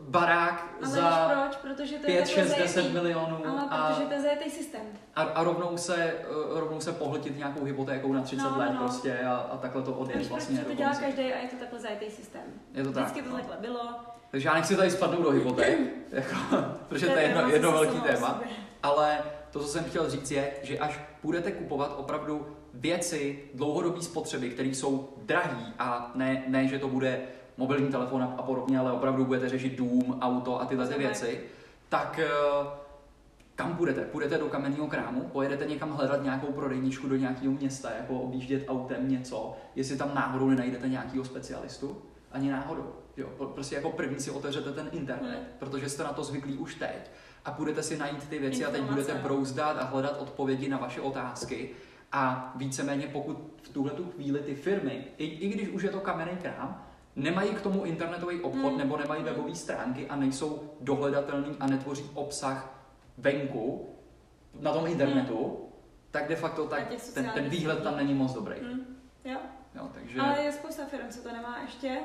barák 0.09 0.75
Ale 0.83 0.91
za 0.91 1.31
proč? 1.33 1.55
Protože 1.55 1.95
to 1.97 2.11
je 2.11 2.17
5, 2.17 2.25
takhle 2.25 2.43
6, 2.43 2.57
10 2.57 2.73
zajetý. 2.73 2.93
milionů 2.93 3.47
Ale 3.47 3.61
a, 3.69 3.87
protože 3.93 4.05
to 4.07 4.13
je 4.13 4.21
zajetý 4.21 4.49
systém. 4.49 4.81
a, 5.15 5.21
a 5.21 5.43
rovnou, 5.43 5.77
se, 5.77 6.15
uh, 6.51 6.59
rovnou 6.59 6.79
se 6.79 6.91
pohltit 6.91 7.37
nějakou 7.37 7.63
hypotékou 7.63 8.13
na 8.13 8.21
30 8.21 8.43
No, 8.43 8.51
no, 8.51 8.57
let 8.57 8.71
no. 8.73 8.79
prostě 8.79 9.19
a, 9.19 9.35
a 9.35 9.57
takhle 9.57 9.81
to 9.81 9.93
odjet 9.93 10.29
vlastně 10.29 10.57
proč 10.57 10.67
to 10.67 10.77
dělá 10.77 10.95
každý 10.95 11.33
a 11.33 11.37
je 11.37 11.47
to 11.47 11.55
takhle 11.55 11.79
zajetý 11.79 12.09
systém. 12.09 12.43
Je 12.73 12.83
to 12.83 12.91
tak. 12.91 13.03
Vždycky 13.03 13.21
to 13.21 13.29
no. 13.29 13.35
takhle 13.35 13.57
bylo. 13.61 13.95
Takže 14.37 14.47
já 14.47 14.53
nechci 14.55 14.75
tady 14.75 14.91
spadnout 14.91 15.23
do 15.23 15.31
hypoték, 15.31 15.79
jako, 16.11 16.35
protože 16.89 17.07
to 17.07 17.17
je 17.17 17.21
jedno, 17.21 17.49
jedno 17.49 17.71
velký 17.71 17.99
téma. 17.99 18.41
Ale 18.83 19.17
to, 19.51 19.59
co 19.59 19.67
jsem 19.67 19.83
chtěl 19.83 20.09
říct, 20.09 20.31
je, 20.31 20.51
že 20.63 20.79
až 20.79 20.99
budete 21.23 21.51
kupovat 21.51 21.95
opravdu 21.97 22.47
věci 22.73 23.39
dlouhodobé 23.53 24.01
spotřeby, 24.01 24.49
které 24.49 24.69
jsou 24.69 25.09
drahé 25.17 25.73
a 25.79 26.11
ne, 26.15 26.43
ne, 26.47 26.67
že 26.67 26.79
to 26.79 26.87
bude 26.87 27.21
mobilní 27.57 27.87
telefon 27.87 28.23
a 28.37 28.41
podobně, 28.41 28.79
ale 28.79 28.91
opravdu 28.91 29.25
budete 29.25 29.49
řešit 29.49 29.75
dům, 29.75 30.19
auto 30.21 30.61
a 30.61 30.65
tyhle 30.65 30.87
ty 30.87 30.99
věci, 30.99 31.41
tak 31.89 32.19
eh, 32.19 32.29
kam 33.55 33.77
půjdete? 33.77 34.01
Půjdete 34.01 34.37
do 34.37 34.45
kamenného 34.45 34.87
krámu, 34.87 35.21
pojedete 35.21 35.65
někam 35.65 35.91
hledat 35.91 36.23
nějakou 36.23 36.47
prodejničku 36.47 37.07
do 37.07 37.15
nějakého 37.15 37.53
města, 37.53 37.91
jako 37.91 38.13
objíždět 38.13 38.63
autem 38.67 39.09
něco, 39.09 39.57
jestli 39.75 39.97
tam 39.97 40.11
náhodou 40.15 40.49
nenajdete 40.49 40.89
nějakého 40.89 41.25
specialistu? 41.25 42.01
Ani 42.31 42.51
náhodou. 42.51 42.93
Jo, 43.17 43.27
pro- 43.37 43.47
prostě 43.47 43.75
jako 43.75 43.89
první 43.91 44.19
si 44.19 44.31
otevřete 44.31 44.71
ten 44.73 44.89
internet, 44.91 45.35
Hmm. 45.37 45.45
protože 45.59 45.89
jste 45.89 46.03
na 46.03 46.13
to 46.13 46.23
zvyklí 46.23 46.57
už 46.57 46.75
teď. 46.75 47.09
a 47.45 47.51
budete 47.51 47.83
si 47.83 47.97
najít 47.97 48.29
ty 48.29 48.39
věci 48.39 48.65
a 48.65 48.71
teď 48.71 48.79
Informace, 48.79 49.03
budete 49.07 49.23
brouzdat 49.27 49.77
a 49.77 49.83
hledat 49.85 50.21
odpovědi 50.21 50.69
na 50.69 50.77
vaše 50.77 51.01
otázky. 51.01 51.69
A 52.11 52.53
víceméně 52.55 53.07
pokud 53.07 53.37
v 53.61 53.69
tuhle 53.69 53.91
tu 53.91 54.05
chvíli 54.11 54.39
ty 54.39 54.55
firmy, 54.55 55.05
i, 55.17 55.25
i 55.25 55.49
když 55.49 55.69
už 55.69 55.83
je 55.83 55.89
to 55.89 55.99
kamenný 55.99 56.37
krám, 56.41 56.85
nemají 57.15 57.49
k 57.49 57.61
tomu 57.61 57.83
internetový 57.85 58.41
obchod 58.41 58.69
Hmm. 58.69 58.77
nebo 58.77 58.97
nemají 58.97 59.21
Hmm. 59.23 59.29
webové 59.33 59.55
stránky 59.55 60.07
a 60.07 60.15
nejsou 60.15 60.73
dohledatelný 60.81 61.55
a 61.59 61.67
netvoří 61.67 62.09
obsah 62.13 62.85
venku 63.17 63.95
na 64.59 64.73
tom 64.73 64.87
internetu, 64.87 65.69
tak 66.11 66.27
de 66.27 66.35
facto 66.35 66.67
tak 66.67 66.87
ten, 67.13 67.29
ten 67.33 67.49
výhled 67.49 67.83
tam 67.83 67.97
není 67.97 68.13
moc 68.13 68.33
dobrý. 68.33 68.55
Mm, 68.61 68.97
jo. 69.25 69.37
Jo, 69.75 69.89
takže, 69.93 70.19
Ale 70.19 70.41
je 70.41 70.51
spousta 70.51 70.85
firm, 70.85 71.07
co 71.09 71.21
to 71.23 71.31
nemá 71.31 71.57
ještě. 71.61 71.97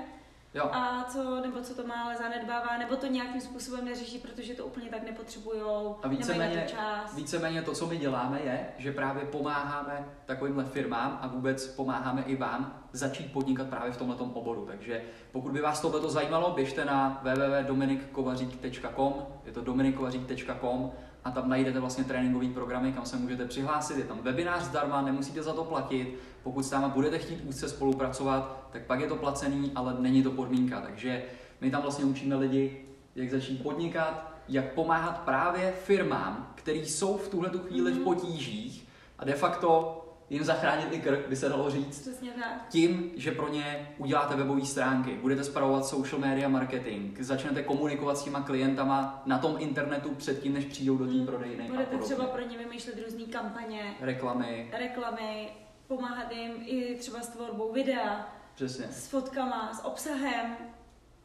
Jo. 0.55 0.65
A 0.73 1.05
co, 1.09 1.41
nebo 1.41 1.61
co 1.61 1.75
to 1.75 1.87
má 1.87 1.95
ale 2.03 2.17
zanedbává, 2.17 2.79
nebo 2.79 2.97
to 2.97 3.07
nějakým 3.07 3.41
způsobem 3.41 3.85
neřeší, 3.85 4.19
protože 4.19 4.55
to 4.55 4.67
úplně 4.67 4.89
tak 4.91 5.03
nepotřebujou, 5.03 5.97
A 6.03 6.09
nemají 6.09 6.19
víceméně- 6.19 6.67
čas. 6.69 7.15
Víceméně 7.15 7.63
to, 7.63 7.73
co 7.73 7.87
my 7.87 7.97
děláme, 7.97 8.41
je, 8.45 8.67
že 8.79 8.93
právě 8.93 9.25
pomáháme 9.25 10.05
takovýmhle 10.27 10.65
firmám 10.65 11.19
a 11.23 11.27
vůbec 11.27 11.67
pomáháme 11.67 12.23
i 12.23 12.37
vám 12.37 12.83
začít 12.93 13.33
podnikat 13.33 13.69
právě 13.69 13.93
v 13.93 13.97
tomto 13.97 14.25
oboru. 14.25 14.67
Takže 14.67 15.03
pokud 15.33 15.53
by 15.53 15.61
vás 15.61 15.81
tohleto 15.81 16.11
zajímalo, 16.11 16.51
běžte 16.51 16.85
na 16.85 17.21
www.dominikkovařík.com, 17.23 19.15
je 19.45 19.53
to 19.53 19.61
dominikkovařík.com 19.61 20.93
a 21.25 21.31
tam 21.31 21.49
najdete 21.49 21.81
vlastně 21.81 22.05
tréninkové 22.05 22.49
programy, 22.49 22.93
kam 22.93 23.05
se 23.07 23.17
můžete 23.17 23.45
přihlásit, 23.47 23.99
je 23.99 24.05
tam 24.05 24.19
webinář 24.23 24.63
zdarma, 24.63 25.03
nemusíte 25.03 25.43
za 25.43 25.53
to 25.53 25.65
platit, 25.65 26.19
pokud 26.43 26.63
s 26.63 26.71
náma 26.71 26.89
budete 26.89 27.19
chtít 27.19 27.41
úzce 27.45 27.69
spolupracovat, 27.69 28.69
tak 28.73 28.83
pak 28.83 29.01
je 29.01 29.07
to 29.07 29.17
placený, 29.17 29.73
ale 29.75 29.97
není 29.99 30.23
to 30.23 30.31
podmínka, 30.31 30.81
takže 30.81 31.23
my 31.61 31.71
tam 31.71 31.83
vlastně 31.83 32.05
učíme 32.05 32.37
lidi, 32.37 32.85
jak 33.15 33.31
začít 33.31 33.63
podnikat, 33.63 34.33
jak 34.49 34.73
pomáhat 34.73 35.19
právě 35.21 35.73
firmám, 35.85 36.53
které 36.55 36.79
jsou 36.79 37.17
v 37.17 37.29
tuhle 37.29 37.51
tu 37.51 37.59
chvíli 37.59 37.93
v 37.93 37.95
Mhm. 37.95 38.05
potížích 38.05 38.89
a 39.19 39.25
de 39.25 39.33
facto 39.33 39.99
jim 40.33 40.45
zachránit 40.45 40.89
i 40.93 41.01
krk, 41.01 41.29
by 41.29 41.37
se 41.37 41.49
dalo 41.49 41.71
říct, 41.71 42.01
Přesně 42.01 42.31
tak. 42.31 42.69
tím, 42.69 43.11
že 43.17 43.31
pro 43.31 43.49
ně 43.49 43.89
uděláte 43.99 44.37
webové 44.37 44.65
stránky, 44.67 45.19
budete 45.23 45.45
spravovat 45.45 45.87
social 45.87 46.21
media 46.21 46.49
marketing, 46.49 47.19
začnete 47.21 47.63
komunikovat 47.63 48.19
s 48.19 48.23
těma 48.25 48.41
klientama 48.41 49.23
na 49.27 49.39
tom 49.39 49.57
internetu 49.59 50.15
předtím, 50.15 50.53
než 50.55 50.65
přijdou 50.65 50.97
do 50.97 51.07
té 51.07 51.13
Mm. 51.13 51.27
prodejny 51.27 51.65
Budete 51.69 51.99
třeba 51.99 52.25
pro 52.27 52.43
ně 52.43 52.59
vymýšlet 52.59 52.97
různé 53.05 53.25
kampaně, 53.25 53.95
Reklamy, 54.01 54.71
reklamy, 54.79 55.49
pomáhat 55.87 56.33
jim 56.33 56.53
i 56.67 56.95
třeba 56.99 57.21
s 57.21 57.29
tvorbou 57.29 57.73
videa, 57.73 58.29
přesně. 58.55 58.87
s 58.91 59.07
fotkama, 59.09 59.73
s 59.75 59.85
obsahem, 59.85 60.57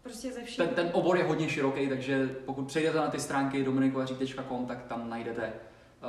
prostě 0.01 0.31
ze 0.33 0.43
vším. 0.43 0.65
Ten, 0.65 0.75
ten 0.75 0.89
obor 0.93 1.17
je 1.17 1.23
hodně 1.23 1.49
široký, 1.49 1.89
takže 1.89 2.35
pokud 2.45 2.67
přejdete 2.67 2.97
na 2.97 3.07
ty 3.07 3.19
stránky 3.19 3.63
dominikovařík.com, 3.63 4.65
tak 4.65 4.83
tam 4.83 5.09
najdete 5.09 5.53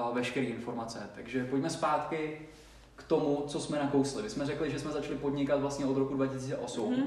uh, 0.08 0.14
veškeré 0.14 0.46
informace. 0.46 1.10
Takže 1.14 1.44
pojďme 1.44 1.70
zpátky 1.70 2.48
k 2.98 3.02
tomu, 3.02 3.44
co 3.48 3.60
jsme 3.60 3.78
nakousli. 3.78 4.22
My 4.22 4.30
jsme 4.30 4.46
řekli, 4.46 4.70
že 4.70 4.78
jsme 4.78 4.90
začali 4.90 5.16
podnikat 5.16 5.60
vlastně 5.60 5.86
od 5.86 5.96
roku 5.96 6.14
2008. 6.14 6.92
Mhm. 6.94 7.06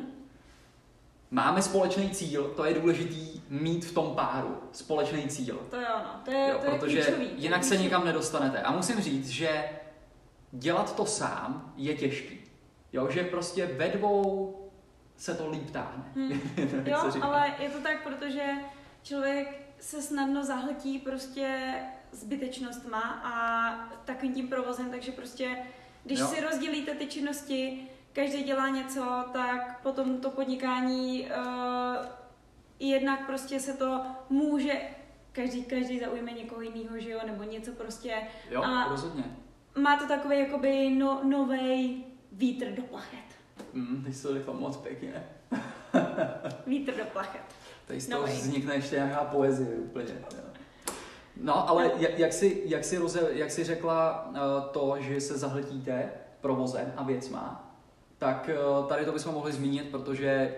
Máme 1.34 1.62
společný 1.62 2.10
cíl, 2.10 2.44
to 2.56 2.66
je 2.66 2.74
důležitý 2.74 3.42
mít 3.50 3.86
v 3.86 3.94
tom 3.94 4.16
páru 4.16 4.58
společný 4.72 5.28
cíl. 5.28 5.68
To 5.70 5.76
jo, 5.76 5.88
no, 6.04 6.22
to 6.26 6.32
je, 6.32 6.50
Jo, 6.50 6.60
to 6.66 6.72
je 6.72 6.80
protože 6.80 7.02
klíčový. 7.02 7.26
je 7.26 7.32
jinak 7.36 7.64
se 7.64 7.70
klíčový. 7.70 7.84
nikam 7.84 8.06
nedostanete. 8.06 8.62
A 8.62 8.72
musím 8.72 9.00
říct, 9.02 9.28
že 9.30 9.64
dělat 10.52 10.96
to 10.96 11.06
sám 11.06 11.74
je 11.78 11.96
těžký. 11.96 12.40
Jo, 12.94 13.08
že 13.12 13.24
prostě 13.24 13.66
ve 13.66 13.88
dvou 13.90 14.56
se 15.18 15.34
to 15.36 15.50
líp 15.50 15.70
táhne. 15.72 16.04
Hmm. 16.16 16.42
Jo, 16.86 17.12
se 17.12 17.20
ale 17.20 17.54
je 17.60 17.70
to 17.70 17.80
tak, 17.80 18.04
protože 18.04 18.44
člověk 19.04 19.62
se 19.80 20.02
snadno 20.02 20.44
zahltí 20.46 21.00
prostě 21.00 21.74
zbytečnostma 22.12 23.00
a 23.02 23.34
takovým 24.06 24.34
tím 24.36 24.48
provozem, 24.48 24.90
takže 24.92 25.12
prostě, 25.12 25.58
když 26.04 26.20
Jo. 26.20 26.28
si 26.28 26.42
rozdělíte 26.42 26.96
ty 26.96 27.06
činnosti, 27.08 27.88
každý 28.14 28.44
dělá 28.44 28.70
něco, 28.70 29.24
tak 29.34 29.82
potom 29.84 30.18
to 30.18 30.30
podnikání 30.30 31.28
uh, 31.38 32.06
jednak 32.80 33.26
prostě 33.26 33.60
se 33.60 33.74
to 33.74 34.02
může, 34.30 34.74
každý, 35.32 35.64
každý 35.64 36.00
zaujme 36.00 36.32
někoho 36.32 36.62
jiného, 36.62 37.00
že 37.00 37.10
jo, 37.10 37.20
nebo 37.26 37.44
něco 37.44 37.72
prostě, 37.72 38.16
Jo, 38.50 38.64
a- 38.64 38.88
rozhodně. 38.90 39.24
má 39.78 39.98
to 39.98 40.08
takový 40.08 40.40
jakoby 40.40 40.90
no, 40.90 41.22
novej 41.24 42.04
vítr 42.32 42.72
do 42.72 42.82
plachet. 42.84 43.26
Mm, 43.74 44.04
ty 44.06 44.14
jsi 44.14 44.28
to 44.46 44.54
moc 44.54 44.78
pěkně. 44.78 45.24
Vítr 46.68 46.94
do 46.98 47.06
plachet. 47.06 47.42
Tady 47.88 48.02
z 48.02 48.08
toho 48.08 48.24
vznikne 48.24 48.76
ještě 48.76 48.96
nějaká 48.96 49.24
poezie 49.24 49.70
úplně. 49.80 50.14
Jo. 50.14 50.51
No, 51.44 51.70
ale 51.70 51.92
jak, 51.98 52.20
jak, 52.20 52.34
jsi, 52.34 52.62
jak, 52.66 52.84
jsi 52.84 52.98
roze, 52.98 53.30
jak 53.32 53.52
jsi 53.52 53.64
řekla 53.64 54.30
uh, 54.30 54.36
to, 54.72 54.96
že 55.00 55.22
se 55.22 55.38
zahltíte 55.38 56.12
provozem 56.42 56.94
a 56.98 57.04
věcma, 57.04 57.74
tak 58.18 58.50
uh, 58.80 58.88
tady 58.88 59.06
to 59.06 59.12
bychom 59.12 59.34
mohli 59.34 59.52
zmínit, 59.52 59.90
protože 59.92 60.56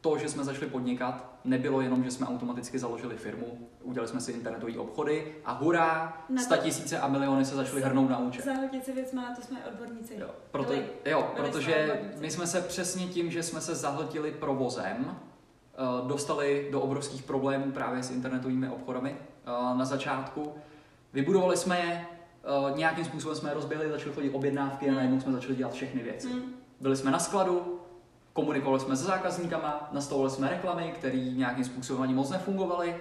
to, 0.00 0.18
že 0.18 0.28
jsme 0.28 0.44
začali 0.44 0.66
podnikat, 0.66 1.30
nebylo 1.44 1.80
jenom, 1.80 2.04
že 2.04 2.10
jsme 2.10 2.26
automaticky 2.26 2.78
založili 2.78 3.16
firmu, 3.16 3.68
udělali 3.82 4.08
jsme 4.08 4.20
si 4.20 4.32
internetové 4.32 4.78
obchody 4.78 5.34
a 5.44 5.52
hurá, 5.52 6.24
Na 6.28 6.42
sta 6.42 6.56
tisíce 6.56 6.98
a 6.98 7.08
miliony 7.08 7.44
se 7.44 7.54
začaly 7.54 7.82
hrnout 7.82 8.10
na 8.10 8.18
účet. 8.18 8.44
Zahltit 8.44 8.84
se 8.84 8.92
věcma, 8.92 9.22
na 9.22 9.34
to 9.36 9.42
jsme 9.42 9.58
odborníci. 9.66 10.14
Jo, 10.18 10.30
proto, 10.50 10.72
Byli. 10.72 10.84
jo 11.04 11.30
Byli 11.34 11.50
protože 11.50 11.72
jsme 11.72 11.92
odborníci. 11.92 12.20
my 12.20 12.30
jsme 12.30 12.46
se 12.46 12.60
přesně 12.60 13.06
tím, 13.06 13.30
že 13.30 13.42
jsme 13.42 13.60
se 13.60 13.74
zahltili 13.74 14.30
provozem, 14.32 15.16
eh, 15.74 16.08
dostali 16.08 16.68
do 16.72 16.80
obrovských 16.80 17.22
problémů 17.22 17.72
právě 17.72 18.02
s 18.02 18.10
internetovými 18.10 18.68
obchodami 18.68 19.16
eh, 19.16 19.39
na 19.76 19.84
začátku. 19.84 20.54
Vybudovali 21.12 21.56
jsme 21.56 21.78
je, 21.78 22.06
eh, 22.44 22.76
nějakým 22.78 23.04
způsobem 23.04 23.36
jsme 23.36 23.50
je 23.50 23.54
rozběhli, 23.54 23.90
začaly 23.90 24.14
chodit 24.14 24.30
objednávky 24.30 24.90
a 24.90 24.94
najednou 24.94 25.20
jsme 25.20 25.32
začali 25.32 25.54
dělat 25.56 25.72
všechny 25.72 26.02
věci. 26.02 26.28
Hmm. 26.28 26.54
Byli 26.80 26.96
jsme 26.96 27.10
na 27.10 27.18
skladu, 27.18 27.80
komunikovali 28.32 28.80
jsme 28.80 28.96
se 28.96 29.04
zákazníkama, 29.04 29.88
nastavovali 29.92 30.30
jsme 30.30 30.48
reklamy, 30.48 30.94
které 30.98 31.18
nějakým 31.18 31.64
způsobem 31.64 32.02
ani 32.02 32.14
moc 32.14 32.30
nefungovaly, 32.30 32.96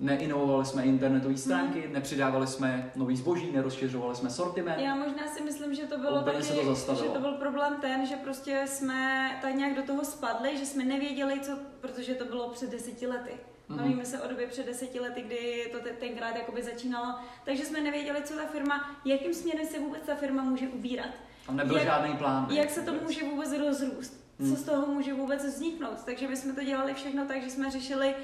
neinovovali 0.00 0.64
jsme 0.64 0.82
internetové 0.84 1.36
stránky, 1.36 1.80
Hmm. 1.80 1.92
nepřidávali 1.92 2.46
jsme 2.46 2.92
nový 2.96 3.16
zboží, 3.16 3.52
nerozšiřovali 3.52 4.16
jsme 4.16 4.30
sortiment. 4.30 4.80
Já 4.80 4.94
možná 4.94 5.26
si 5.36 5.42
myslím, 5.42 5.74
že 5.74 5.82
to 5.82 5.98
bylo 5.98 6.22
taky, 6.22 6.42
se 6.42 6.52
to 6.54 6.64
zastavilo. 6.64 7.06
že 7.06 7.10
to 7.12 7.20
byl 7.20 7.32
problém 7.32 7.76
ten, 7.80 8.06
že 8.06 8.16
prostě 8.16 8.62
jsme 8.66 9.30
tak 9.42 9.54
nějak 9.54 9.76
do 9.76 9.82
toho 9.82 10.04
spadli, 10.04 10.58
že 10.58 10.66
jsme 10.66 10.84
nevěděli, 10.84 11.40
co, 11.40 11.52
protože 11.80 12.14
to 12.14 12.24
bylo 12.24 12.48
před 12.48 12.70
deseti 12.70 13.06
lety. 13.06 13.30
Mhm. 13.68 13.78
Bavíme 13.78 14.04
se 14.04 14.20
o 14.22 14.28
době 14.28 14.46
před 14.46 14.66
deseti 14.66 15.00
lety, 15.00 15.22
kdy 15.22 15.68
to 15.72 15.78
te- 15.78 15.90
tenkrát 15.90 16.36
jakoby 16.36 16.62
začínalo, 16.62 17.14
takže 17.44 17.64
jsme 17.64 17.80
nevěděli, 17.80 18.22
co 18.22 18.34
ta 18.34 18.46
firma, 18.52 18.90
jakým 19.04 19.34
směrem 19.34 19.66
se 19.66 19.78
vůbec 19.78 20.00
ta 20.06 20.14
firma 20.14 20.42
může 20.42 20.68
ubírat. 20.68 21.10
Tam 21.46 21.56
nebyl 21.56 21.76
Jak- 21.76 21.84
žádný 21.86 22.16
plán. 22.16 22.46
Jak 22.50 22.70
se 22.70 22.80
to 22.82 22.92
může 22.92 23.24
vůbec 23.24 23.52
rozrůst? 23.58 24.24
Hmm. 24.40 24.50
Co 24.56 24.62
z 24.62 24.64
toho 24.64 24.86
může 24.86 25.14
vůbec 25.14 25.44
vzniknout? 25.44 26.02
Takže 26.04 26.28
my 26.28 26.36
jsme 26.36 26.52
to 26.52 26.64
dělali 26.64 26.94
všechno 26.94 27.26
tak, 27.26 27.42
že 27.42 27.50
jsme 27.50 27.70
řešili 27.70 28.14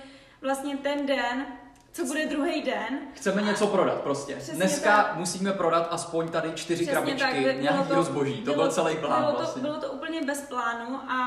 vlastně 0.43 0.77
ten 0.77 1.07
den, 1.07 1.47
co 1.93 2.05
bude 2.05 2.27
druhý 2.27 2.63
den. 2.63 2.99
Chceme 3.15 3.43
něco 3.43 3.67
prodat 3.67 4.01
prostě. 4.01 4.37
Přesně 4.37 4.55
Dneska 4.55 4.97
tak. 5.03 5.17
musíme 5.17 5.53
prodat 5.53 5.89
aspoň 5.91 6.29
tady 6.29 6.53
čtyři 6.53 6.85
Přesně 6.87 6.93
krabičky 6.93 7.45
tak, 7.45 7.61
nějakého 7.61 7.95
to- 7.95 8.03
zboží. 8.03 8.37
To 8.39 8.53
bylo- 8.53 8.57
byl 8.65 8.73
celý 8.73 8.97
plán 8.97 9.23
bylo 9.25 9.37
vlastně. 9.37 9.63
To, 9.63 9.69
bylo 9.69 9.81
to 9.81 9.93
úplně 9.93 10.23
bez 10.23 10.41
plánu 10.41 10.97
a 11.11 11.21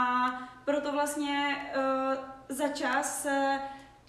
proto 0.65 0.91
vlastně 0.91 1.55
uh, 1.77 2.55
za 2.57 2.67
čas 2.67 3.21
se 3.23 3.59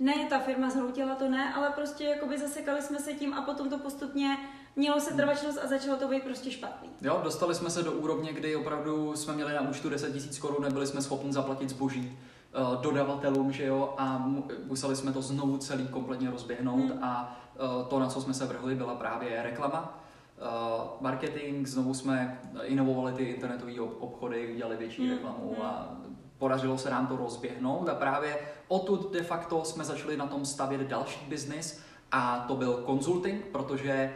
ne, 0.01 0.15
ta 0.31 0.39
firma 0.39 0.71
zhroutila, 0.71 1.15
to 1.15 1.29
ne, 1.29 1.55
ale 1.55 1.71
prostě 1.71 2.05
jakoby 2.05 2.39
zasekali 2.39 2.83
jsme 2.83 2.99
se 2.99 3.13
tím 3.13 3.35
a 3.35 3.43
potom 3.43 3.71
to 3.71 3.79
postupně 3.79 4.37
mělo 4.77 5.01
se 5.01 5.15
trvačnost 5.15 5.59
a 5.65 5.67
začalo 5.67 5.97
to 5.97 6.09
být 6.09 6.23
prostě 6.23 6.51
špatný. 6.51 6.89
Jo, 7.03 7.21
dostali 7.25 7.55
jsme 7.55 7.71
se 7.71 7.83
do 7.83 7.93
úrovně, 7.93 8.33
kdy 8.33 8.57
opravdu 8.57 9.17
jsme 9.17 9.33
měli 9.35 9.55
na 9.55 9.61
účtu 9.61 9.89
10 9.89 10.15
000 10.15 10.27
korun, 10.41 10.63
nebyli 10.63 10.87
jsme 10.87 11.03
schopni 11.03 11.33
zaplatit 11.33 11.71
zboží 11.71 12.19
uh, 12.75 12.81
dodavatelům, 12.83 13.53
že 13.53 13.65
jo, 13.67 13.95
a 13.99 14.19
mu- 14.19 14.49
museli 14.65 14.97
jsme 14.97 15.13
to 15.13 15.23
znovu 15.23 15.59
celý 15.59 15.89
kompletně 15.89 16.31
rozběhnout 16.31 16.91
Hmm. 16.91 17.05
a 17.05 17.41
uh, 17.81 17.89
to, 17.89 17.99
na 17.99 18.09
co 18.09 18.21
jsme 18.21 18.35
se 18.35 18.47
vrhli, 18.47 18.75
byla 18.75 18.95
právě 18.95 19.43
reklama. 19.43 20.01
Uh, 20.39 20.85
marketing, 21.01 21.67
znovu 21.67 21.95
jsme 21.95 22.41
inovovali 22.63 23.13
ty 23.13 23.25
internetové 23.25 23.81
obchody, 23.81 24.53
udělali 24.55 24.77
větší 24.77 25.03
Hmm, 25.03 25.11
reklamu 25.17 25.55
hmm. 25.57 25.67
a 25.67 25.97
podařilo 26.45 26.79
se 26.79 26.91
nám 26.91 27.07
to 27.07 27.17
rozběhnout 27.17 27.89
a 27.89 27.95
právě 27.95 28.39
odtud 28.69 29.13
de 29.13 29.23
facto 29.23 29.65
jsme 29.65 29.85
začali 29.85 30.17
na 30.17 30.27
tom 30.27 30.45
stavět 30.45 30.81
další 30.81 31.25
biznis 31.29 31.81
a 32.13 32.45
to 32.49 32.57
byl 32.57 32.85
consulting, 32.87 33.45
protože 33.53 34.13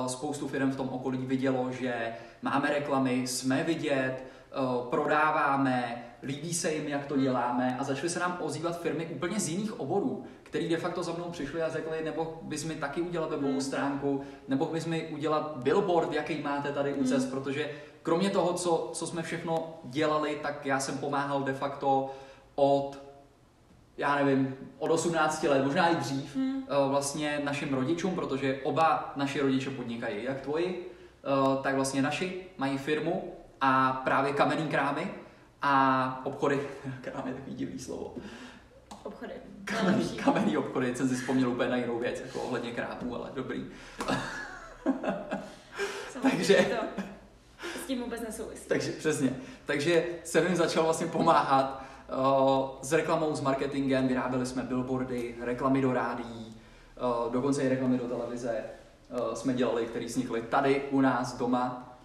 uh, 0.00 0.06
spoustu 0.06 0.48
firm 0.48 0.70
v 0.70 0.76
tom 0.76 0.88
okolí 0.88 1.18
vidělo, 1.18 1.72
že 1.72 2.14
máme 2.42 2.68
reklamy, 2.68 3.26
jsme 3.26 3.62
vidět, 3.62 4.14
uh, 4.22 4.86
prodáváme, 4.86 6.04
líbí 6.22 6.54
se 6.54 6.72
jim, 6.72 6.88
jak 6.88 7.06
to 7.06 7.14
Hmm. 7.14 7.22
děláme 7.22 7.76
a 7.78 7.84
začaly 7.84 8.08
se 8.10 8.18
nám 8.20 8.38
ozývat 8.40 8.80
firmy 8.80 9.06
úplně 9.06 9.40
z 9.40 9.48
jiných 9.48 9.80
oborů, 9.80 10.24
který 10.42 10.68
de 10.68 10.76
facto 10.76 11.02
za 11.02 11.12
mnou 11.12 11.24
přišli 11.24 11.62
a 11.62 11.68
řekli, 11.68 12.04
nebo 12.04 12.38
bys 12.42 12.64
mi 12.64 12.74
taky 12.74 13.00
udělal 13.00 13.28
webovou 13.28 13.50
Hmm. 13.50 13.60
stránku, 13.60 14.22
nebo 14.48 14.66
bys 14.66 14.86
mi 14.86 15.08
udělat 15.12 15.56
billboard, 15.56 16.12
jaký 16.12 16.42
máte 16.42 16.72
tady 16.72 16.92
u 16.94 16.96
Hmm. 16.96 17.06
cest, 17.06 17.30
protože 17.30 17.70
kromě 18.04 18.30
toho, 18.30 18.52
co, 18.52 18.90
co 18.92 19.06
jsme 19.06 19.22
všechno 19.22 19.78
dělali, 19.84 20.38
tak 20.42 20.66
já 20.66 20.80
jsem 20.80 20.98
pomáhal 20.98 21.42
de 21.42 21.54
facto 21.54 22.10
od 22.54 22.98
já 23.96 24.14
nevím, 24.16 24.56
od 24.78 24.90
18 24.90 25.42
let, 25.42 25.64
možná 25.64 25.88
i 25.88 25.96
dřív, 25.96 26.36
Hmm. 26.36 26.62
eh, 26.68 26.88
vlastně 26.88 27.40
našim 27.44 27.74
rodičům, 27.74 28.14
protože 28.14 28.60
oba 28.62 29.12
naši 29.16 29.40
rodiče 29.40 29.70
podnikají, 29.70 30.24
jak 30.24 30.40
tvoji, 30.40 30.92
eh, 31.24 31.62
tak 31.62 31.74
vlastně 31.74 32.02
naši 32.02 32.46
mají 32.58 32.78
firmu 32.78 33.34
a 33.60 33.92
právě 34.04 34.32
kamenný 34.32 34.68
krámy 34.68 35.10
a 35.62 36.20
obchody, 36.24 36.60
krám 37.00 37.22
je 37.28 37.34
takový 37.34 37.56
divný 37.56 37.78
slovo, 37.78 38.14
Obchody. 39.02 39.32
kamenný, 39.64 40.08
kamenný 40.08 40.56
obchody, 40.56 40.96
jsem 40.96 41.08
si 41.08 41.14
vzpomněl 41.14 41.48
úplně 41.50 41.68
na 41.70 41.76
jinou 41.76 41.98
věc, 41.98 42.20
jako 42.20 42.40
ohledně 42.42 42.70
krámů, 42.72 43.14
ale 43.14 43.30
dobrý. 43.34 43.66
Takže- 46.22 46.78
s 47.84 47.86
tím 47.86 48.00
vůbec 48.02 48.20
nesouvisí. 48.20 48.68
Takže 48.68 48.92
přesně. 48.92 49.36
Takže 49.66 50.04
jsem 50.24 50.46
jim 50.46 50.56
začal 50.56 50.84
vlastně 50.84 51.06
pomáhat 51.06 51.82
uh, 52.18 52.68
s 52.82 52.92
reklamou, 52.92 53.34
s 53.34 53.40
marketingem, 53.40 54.08
vyráběli 54.08 54.46
jsme 54.46 54.62
billboardy, 54.62 55.34
reklamy 55.40 55.80
do 55.82 55.92
rádií, 55.92 56.54
uh, 57.26 57.32
dokonce 57.32 57.62
i 57.62 57.68
reklamy 57.68 57.98
do 57.98 58.04
televize 58.08 58.64
uh, 59.10 59.34
jsme 59.34 59.52
dělali, 59.54 59.86
které 59.86 60.04
vznikly 60.04 60.42
tady 60.42 60.82
u 60.90 61.00
nás 61.00 61.36
doma, 61.38 61.96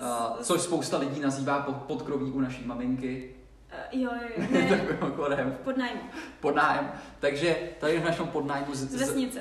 uh, 0.00 0.42
což 0.42 0.60
spousta 0.60 0.98
lidí 0.98 1.20
nazývá 1.20 1.58
pod, 1.58 1.76
podkroví 1.76 2.30
u 2.32 2.40
naší 2.40 2.64
maminky, 2.66 3.34
Uh, 3.92 4.00
jo, 4.00 4.10
jo, 4.22 4.28
jo. 4.36 4.46
Ne, 4.70 4.86
mimochodem, 5.00 5.58
pod 5.64 5.76
nájmu. 5.76 6.00
pod 6.40 6.54
nájem. 6.54 6.90
Takže 7.20 7.56
tady 7.80 7.98
v 8.00 8.04
našem 8.04 8.26
podnájmu 8.26 8.74
z, 8.74 8.78
Z 8.78 8.90
z, 8.90 9.00
vesnice. 9.00 9.40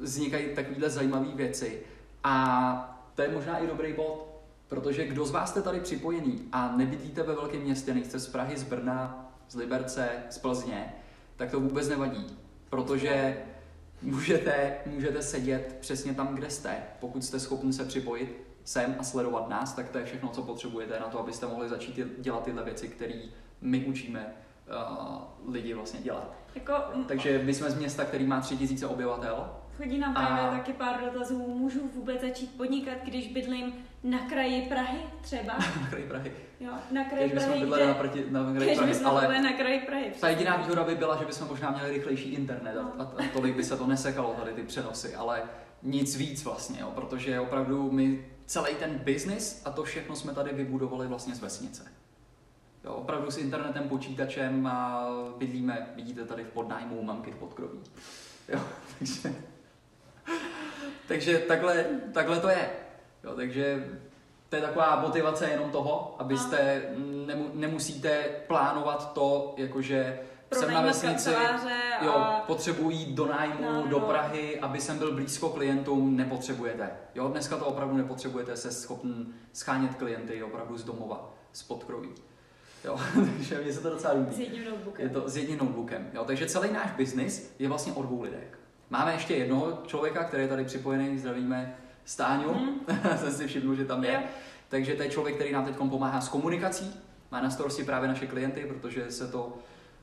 vznikají 0.00 0.54
takovéhle 0.54 0.90
zajímavé 0.90 1.26
věci. 1.34 1.82
A 2.24 2.98
to 3.14 3.22
je 3.22 3.28
možná 3.28 3.58
i 3.58 3.66
dobrý 3.66 3.92
bod, 3.92 4.27
protože 4.68 5.06
kdo 5.06 5.24
z 5.24 5.30
vás 5.30 5.50
jste 5.50 5.62
tady 5.62 5.80
připojený 5.80 6.48
a 6.52 6.76
nebydlíte 6.76 7.22
ve 7.22 7.34
velkém 7.34 7.60
městě, 7.60 7.94
nejste 7.94 8.18
z 8.18 8.28
Prahy, 8.28 8.56
z 8.56 8.62
Brna, 8.62 9.30
z 9.48 9.54
Liberce, 9.54 10.08
z 10.30 10.38
Plzně, 10.38 10.94
tak 11.36 11.50
to 11.50 11.60
vůbec 11.60 11.88
nevadí, 11.88 12.26
protože 12.70 13.36
můžete, 14.02 14.74
můžete 14.86 15.22
sedět 15.22 15.76
přesně 15.80 16.14
tam, 16.14 16.34
kde 16.34 16.50
jste. 16.50 16.76
Pokud 17.00 17.24
jste 17.24 17.40
schopni 17.40 17.72
se 17.72 17.84
připojit 17.84 18.44
sem 18.64 18.96
a 18.98 19.02
sledovat 19.02 19.48
nás, 19.48 19.72
tak 19.72 19.88
to 19.88 19.98
je 19.98 20.04
všechno, 20.04 20.28
co 20.28 20.42
potřebujete 20.42 21.00
na 21.00 21.06
to, 21.06 21.20
abyste 21.20 21.46
mohli 21.46 21.68
začít 21.68 22.00
dělat 22.18 22.42
tyhle 22.44 22.64
věci, 22.64 22.88
které 22.88 23.14
my 23.60 23.84
učíme 23.84 24.26
uh, 25.46 25.52
lidi 25.54 25.74
vlastně 25.74 26.00
dělat. 26.00 26.34
Jako, 26.54 26.72
Takže 27.08 27.40
my 27.44 27.54
jsme 27.54 27.70
z 27.70 27.78
města, 27.78 28.04
který 28.04 28.26
má 28.26 28.40
3000 28.40 28.86
obyvatel. 28.86 29.50
chodí 29.76 29.98
nám 29.98 30.16
A- 30.16 30.26
právě 30.26 30.58
taky 30.58 30.72
pár 30.72 31.00
dotazů. 31.04 31.38
Můžu 31.38 31.88
vůbec 31.94 32.20
začít 32.20 32.56
podnikat, 32.56 32.94
když 33.04 33.32
bydlím 33.32 33.72
na 34.04 34.18
kraji 34.18 34.62
Prahy 34.68 34.98
třeba? 35.20 35.58
Na 35.82 35.86
kraji 35.90 36.04
Prahy. 36.08 36.32
Jo, 36.60 36.72
na 36.90 37.04
kraji 37.04 37.28
bychom 37.34 37.48
Prahy, 37.48 37.66
na, 37.70 37.76
kde... 37.76 37.94
proti, 37.94 38.24
na 38.30 38.42
kraji 38.42 38.56
Když 38.66 38.76
Prahy, 38.78 38.92
bychom 38.92 39.06
ale 39.06 39.42
na 39.42 39.52
kraji 39.52 39.80
Prahy. 39.80 40.12
ta 40.20 40.28
jediná 40.28 40.56
výhoda 40.56 40.84
by 40.84 40.94
byla, 40.94 41.16
že 41.16 41.24
bychom 41.24 41.48
možná 41.48 41.70
měli 41.70 41.90
rychlejší 41.90 42.28
internet 42.34 42.78
a, 42.78 42.82
No. 42.82 42.92
a, 42.98 43.02
a 43.02 43.28
tolik 43.32 43.56
by 43.56 43.64
se 43.64 43.76
to 43.76 43.86
nesekalo 43.86 44.34
tady 44.34 44.52
ty 44.52 44.62
přenosy, 44.62 45.14
ale 45.14 45.42
nic 45.82 46.16
víc 46.16 46.44
vlastně, 46.44 46.80
jo, 46.80 46.92
protože 46.94 47.40
opravdu 47.40 47.90
my 47.92 48.26
celý 48.46 48.74
ten 48.74 48.90
biznis 48.98 49.62
a 49.64 49.70
to 49.70 49.82
všechno 49.82 50.16
jsme 50.16 50.32
tady 50.34 50.52
vybudovali 50.52 51.06
vlastně 51.06 51.34
z 51.34 51.40
vesnice. 51.40 51.92
Jo, 52.84 52.92
opravdu 52.92 53.30
s 53.30 53.38
internetem, 53.38 53.88
počítačem 53.88 54.66
a 54.66 55.06
bydlíme, 55.38 55.86
vidíte 55.96 56.24
tady 56.24 56.44
v 56.44 56.48
podnájmu 56.48 57.02
mamky 57.02 57.30
v 57.30 57.36
podkroví. 57.36 57.78
Jo, 58.48 58.60
takže, 58.98 59.34
takže 61.08 61.38
takhle, 61.38 61.84
takhle 62.12 62.40
to 62.40 62.48
je. 62.48 62.70
Jo, 63.24 63.32
takže 63.36 63.88
to 64.48 64.56
je 64.56 64.62
taková 64.62 65.00
motivace 65.00 65.50
jenom 65.50 65.70
toho, 65.70 66.16
abyste 66.18 66.82
nemu, 67.26 67.50
nemusíte 67.54 68.24
plánovat 68.46 69.12
to, 69.12 69.54
jakože 69.56 70.20
jsem 70.52 70.74
na 70.74 70.80
vesnici, 70.80 71.30
kanceláře 71.30 71.76
jo, 72.02 72.12
a... 72.12 72.44
potřebuji 72.46 72.90
jít 72.90 73.14
do 73.14 73.26
nájmu, 73.26 73.62
No, 73.62 73.86
do 73.88 74.00
no. 74.00 74.06
Prahy, 74.06 74.60
aby 74.60 74.80
jsem 74.80 74.98
byl 74.98 75.12
blízko 75.12 75.48
klientům, 75.48 76.16
nepotřebujete. 76.16 76.90
Jo, 77.14 77.28
dneska 77.28 77.56
to 77.56 77.66
opravdu 77.66 77.96
nepotřebujete, 77.96 78.56
se 78.56 78.72
schopn 78.72 79.22
schánět 79.52 79.94
klienty 79.94 80.42
opravdu 80.42 80.78
z 80.78 80.84
domova, 80.84 81.34
z 81.52 81.62
podkroví. 81.62 82.08
Jo, 82.84 82.98
takže 83.36 83.60
mně 83.62 83.72
se 83.72 83.80
to 83.80 83.90
docela 83.90 84.14
líbí. 84.14 84.34
S 84.34 84.38
jedním 84.38 84.64
notebookem. 84.64 85.06
Je 85.06 85.12
to 85.12 85.28
s 85.28 85.36
jedním 85.36 85.58
notebookem. 85.58 86.10
Jo, 86.14 86.24
takže 86.24 86.46
celý 86.46 86.72
náš 86.72 86.90
biznis 86.92 87.54
je 87.58 87.68
vlastně 87.68 87.92
o 87.92 88.02
dvou 88.02 88.22
lidech. 88.22 88.58
Máme 88.90 89.12
ještě 89.12 89.36
jednoho 89.36 89.78
člověka, 89.86 90.24
který 90.24 90.42
je 90.42 90.48
tady 90.48 90.64
připojený, 90.64 91.18
zdravíme 91.18 91.76
Stáňu, 92.08 92.54
Hmm. 92.54 92.80
jsem 93.18 93.32
si 93.32 93.46
všiml, 93.46 93.74
že 93.74 93.84
tam 93.84 94.04
je. 94.04 94.12
Jo. 94.12 94.20
Takže 94.68 94.94
to 94.94 95.02
je 95.02 95.10
člověk, 95.10 95.34
který 95.34 95.52
nám 95.52 95.64
teď 95.64 95.76
pomáhá 95.76 96.20
s 96.20 96.28
komunikací, 96.28 96.94
má 97.30 97.40
na 97.40 97.50
starosti 97.50 97.84
právě 97.84 98.08
naše 98.08 98.26
klienty, 98.26 98.64
protože 98.64 99.10
se 99.10 99.28
to 99.28 99.52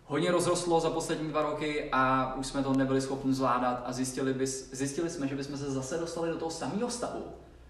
hodně 0.06 0.32
rozrostlo 0.32 0.80
za 0.80 0.90
poslední 0.90 1.30
dva 1.30 1.42
roky 1.42 1.90
a 1.92 2.34
už 2.36 2.48
jsme 2.48 2.64
to 2.64 2.74
nebyli 2.74 3.02
schopni 3.02 3.34
zvládat 3.34 3.84
a 3.86 3.94
zjistili, 3.94 4.34
bys, 4.34 4.70
zjistili 4.74 5.10
jsme, 5.10 5.28
že 5.28 5.36
bychom 5.36 5.58
se 5.58 5.72
zase 5.72 5.98
dostali 5.98 6.30
do 6.30 6.38
toho 6.38 6.52
samého 6.52 6.90
stavu, 6.90 7.24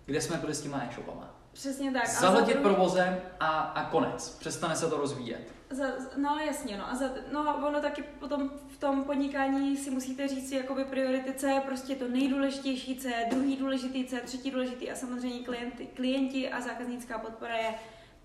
kde 0.05 0.21
jsme 0.21 0.37
byli 0.37 0.55
s 0.55 0.61
těma 0.61 0.83
e-shopama. 0.83 1.35
Přesně 1.55 1.91
tak. 1.91 2.03
A 2.03 2.07
za 2.07 2.31
druhý- 2.31 2.53
provozem 2.53 3.17
a, 3.39 3.47
a 3.59 3.89
konec. 3.89 4.29
Přestane 4.39 4.75
se 4.75 4.89
to 4.89 4.97
rozvíjet. 4.97 5.51
Za, 5.69 5.83
no 6.17 6.37
jasně, 6.47 6.77
no. 6.77 6.89
A 6.91 6.95
za, 6.95 7.05
no 7.33 7.67
ono 7.67 7.81
taky 7.81 8.03
potom 8.03 8.51
v 8.69 8.77
tom 8.77 9.03
podnikání 9.03 9.77
si 9.77 9.91
musíte 9.91 10.27
říct 10.27 10.49
si 10.49 10.55
jakoby 10.55 10.85
priority, 10.85 11.33
co 11.33 11.47
je 11.47 11.61
prostě 11.61 11.95
to 11.95 12.07
nejdůležitější, 12.07 12.97
co 12.97 13.07
je 13.07 13.25
druhý 13.29 13.55
důležitý, 13.57 14.05
co 14.05 14.15
je 14.15 14.21
třetí 14.21 14.51
důležitý 14.51 14.91
a 14.91 14.95
samozřejmě 14.95 15.39
klienti, 15.39 15.85
klienti 15.85 16.51
a 16.51 16.61
zákaznická 16.61 17.17
podpora 17.17 17.55
je 17.57 17.73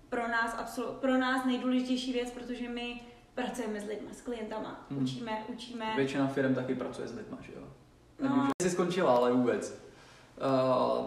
pro 0.09 0.27
nás, 0.27 0.55
absol, 0.57 0.91
pro 1.01 1.17
nás 1.17 1.45
nejdůležitější 1.45 2.13
věc, 2.13 2.31
protože 2.31 2.69
my 2.69 3.01
pracujeme 3.35 3.79
s 3.81 3.83
lidmi, 3.85 4.13
s 4.13 4.21
klientama, 4.21 4.85
Mhm. 4.89 5.03
učíme, 5.03 5.43
učíme. 5.47 5.93
Většina 5.95 6.27
firm 6.27 6.55
taky 6.55 6.75
pracuje 6.75 7.07
s 7.07 7.13
lidma, 7.15 7.37
že 7.41 7.51
jo? 7.55 7.61
No. 8.21 8.29
No. 8.35 8.47
Jsi 8.61 8.69
skončila, 8.69 9.15
ale 9.15 9.31
vůbec. 9.33 9.81
Uh, 10.99 11.05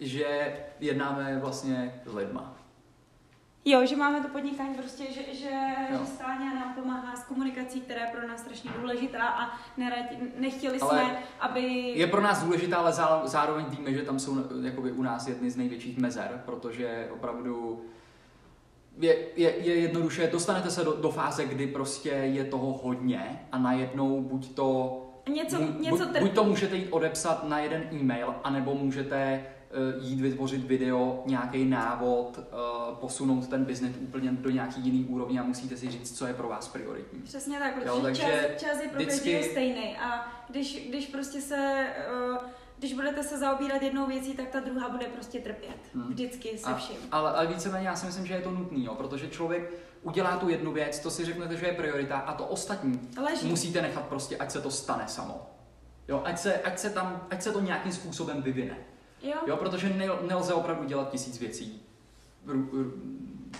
že 0.00 0.56
jednáme 0.80 1.38
vlastně 1.38 2.00
s 2.06 2.14
lidma. 2.14 2.52
Jo, 3.68 3.86
že 3.86 3.96
máme 3.96 4.20
to 4.20 4.28
podnikání 4.28 4.74
prostě, 4.74 5.04
že, 5.12 5.34
že, 5.34 5.50
Jo. 5.92 5.98
že 6.00 6.06
Stáňa 6.06 6.54
nám 6.54 6.74
pomáhá 6.74 7.16
s 7.16 7.24
komunikací, 7.24 7.80
která 7.80 8.00
je 8.04 8.10
pro 8.12 8.28
nás 8.28 8.40
strašně 8.40 8.70
důležitá 8.80 9.28
a 9.28 9.58
nerad, 9.76 10.04
nechtěli 10.38 10.80
Ale 10.80 10.90
jsme, 11.00 11.18
aby... 11.40 11.60
Je 11.96 12.06
pro 12.06 12.20
nás 12.20 12.42
důležitá, 12.44 12.76
ale 12.76 12.90
zá- 12.90 13.26
zároveň 13.26 13.64
víme, 13.64 13.92
že 13.92 14.02
tam 14.02 14.18
jsou 14.18 14.36
jakoby 14.62 14.92
u 14.92 15.02
nás 15.02 15.26
jedny 15.28 15.50
z 15.50 15.56
největších 15.56 15.98
mezer, 15.98 16.42
protože 16.46 17.08
opravdu 17.12 17.84
je, 18.98 19.16
je, 19.36 19.56
je 19.56 19.74
jednoduše, 19.74 20.26
dostanete 20.32 20.70
se 20.70 20.84
do, 20.84 20.92
do 20.92 21.10
fáze, 21.10 21.44
kdy 21.44 21.66
prostě 21.66 22.08
je 22.10 22.44
toho 22.44 22.72
hodně 22.72 23.46
a 23.52 23.58
najednou 23.58 24.20
buď 24.22 24.54
to 24.54 25.02
Něco, 25.34 25.56
Bu- 25.56 25.80
něco 25.80 26.06
buď, 26.06 26.18
buď 26.20 26.32
to 26.34 26.44
můžete 26.44 26.76
jít 26.76 26.88
odepsat 26.90 27.48
na 27.48 27.58
jeden 27.58 27.88
e-mail, 27.92 28.34
anebo 28.44 28.74
můžete 28.74 29.44
jít 30.00 30.20
vytvořit 30.20 30.64
video, 30.64 31.22
nějaký 31.26 31.64
návod, 31.64 32.38
eh, 32.38 32.44
posunout 33.00 33.48
ten 33.48 33.64
biznet 33.64 33.92
úplně 34.00 34.32
do 34.32 34.50
nějaký 34.50 34.80
jiný 34.80 35.04
úrovně 35.04 35.40
a 35.40 35.42
musíte 35.42 35.76
si 35.76 35.90
říct, 35.90 36.18
co 36.18 36.26
je 36.26 36.34
pro 36.34 36.48
vás 36.48 36.68
prioritní. 36.68 37.20
Přesně 37.20 37.58
tak, 37.58 37.74
protože 37.74 37.88
Jo, 37.88 38.00
takže 38.02 38.22
čas, 38.22 38.62
čas 38.70 38.82
je 38.82 38.88
pro 38.88 39.00
vždycky- 39.00 39.42
stejný 39.50 39.96
a 39.96 40.32
když, 40.50 40.88
když 40.88 41.06
prostě 41.06 41.40
se, 41.40 41.86
uh, 42.32 42.36
když 42.78 42.94
budete 42.94 43.22
se 43.22 43.38
zaobírat 43.38 43.82
jednou 43.82 44.06
věcí, 44.06 44.34
tak 44.34 44.48
ta 44.48 44.60
druhá 44.60 44.88
bude 44.88 45.06
prostě 45.06 45.38
trpět. 45.40 45.76
Hmm. 45.94 46.08
Vždycky 46.08 46.58
se 46.58 46.66
A, 46.66 46.74
vším. 46.76 46.96
ale, 47.12 47.30
ale 47.32 47.46
víceméně 47.46 47.88
já 47.88 47.96
si 47.96 48.06
myslím, 48.06 48.26
že 48.26 48.34
je 48.34 48.40
to 48.40 48.50
nutný, 48.50 48.84
jo, 48.84 48.94
protože 48.94 49.28
člověk 49.28 49.72
udělá 50.02 50.36
tu 50.36 50.48
jednu 50.48 50.72
věc, 50.72 50.98
to 51.00 51.10
si 51.10 51.24
řeknete, 51.24 51.56
že 51.56 51.66
je 51.66 51.72
priorita 51.72 52.16
a 52.18 52.34
to 52.34 52.46
ostatní 52.46 53.00
Leží. 53.22 53.46
musíte 53.48 53.82
nechat 53.82 54.04
prostě, 54.06 54.36
ať 54.36 54.50
se 54.50 54.60
to 54.60 54.70
stane 54.70 55.04
samo. 55.08 55.50
Jo, 56.08 56.22
ať 56.24 56.38
se, 56.38 56.54
ať 56.58 56.78
se, 56.78 56.90
tam, 56.90 57.26
ať 57.30 57.42
se 57.42 57.52
to 57.52 57.60
nějakým 57.60 57.92
způsobem 57.92 58.42
vyvine. 58.42 58.76
Jo, 59.22 59.34
Jo, 59.46 59.56
protože 59.56 59.88
nel, 59.88 60.18
nelze 60.28 60.54
opravdu 60.54 60.84
dělat 60.84 61.10
tisíc 61.10 61.40
věcí 61.40 61.82
ru, 62.46 62.68
ru, 62.72 62.92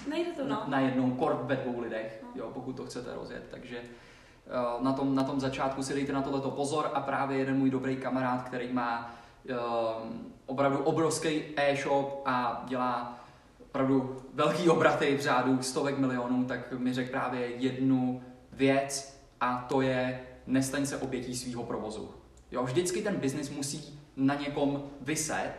nejde 0.08 0.32
to, 0.32 0.44
no. 0.48 0.62
na, 0.66 0.80
jednou 0.80 1.10
kort 1.10 1.42
ve 1.42 1.56
dvou 1.56 1.80
lidech, 1.80 2.20
No. 2.22 2.28
jo, 2.34 2.50
pokud 2.54 2.76
to 2.76 2.86
chcete 2.86 3.14
rozjet. 3.14 3.42
Takže 3.50 3.80
uh, 3.80 4.82
na 4.84 4.92
tom, 4.92 5.14
na 5.14 5.24
tom 5.24 5.40
začátku 5.40 5.82
si 5.82 5.94
dejte 5.94 6.12
na 6.12 6.22
tohleto 6.22 6.50
pozor 6.50 6.90
a 6.94 7.00
právě 7.00 7.38
jeden 7.38 7.58
můj 7.58 7.70
dobrý 7.70 7.96
kamarád, 7.96 8.42
který 8.42 8.72
má 8.72 9.14
uh, 9.50 9.56
opravdu 10.46 10.78
obrovský 10.78 11.42
e-shop 11.56 12.22
a 12.24 12.64
dělá 12.68 13.18
opravdu 13.68 14.16
velký 14.34 14.68
obraty 14.68 15.16
v 15.16 15.20
řádu 15.20 15.62
stovek 15.62 15.98
milionů, 15.98 16.44
tak 16.44 16.72
mi 16.72 16.92
řekl 16.94 17.10
právě 17.10 17.46
jednu 17.46 18.22
věc 18.52 19.20
a 19.40 19.66
to 19.68 19.80
je 19.80 20.20
nestaň 20.46 20.86
se 20.86 20.96
obětí 20.96 21.36
svého 21.36 21.62
provozu. 21.64 22.10
Jo, 22.50 22.64
vždycky 22.64 23.02
ten 23.02 23.16
biznis 23.16 23.50
musí 23.50 23.98
na 24.16 24.34
někom 24.34 24.82
vyset. 25.00 25.52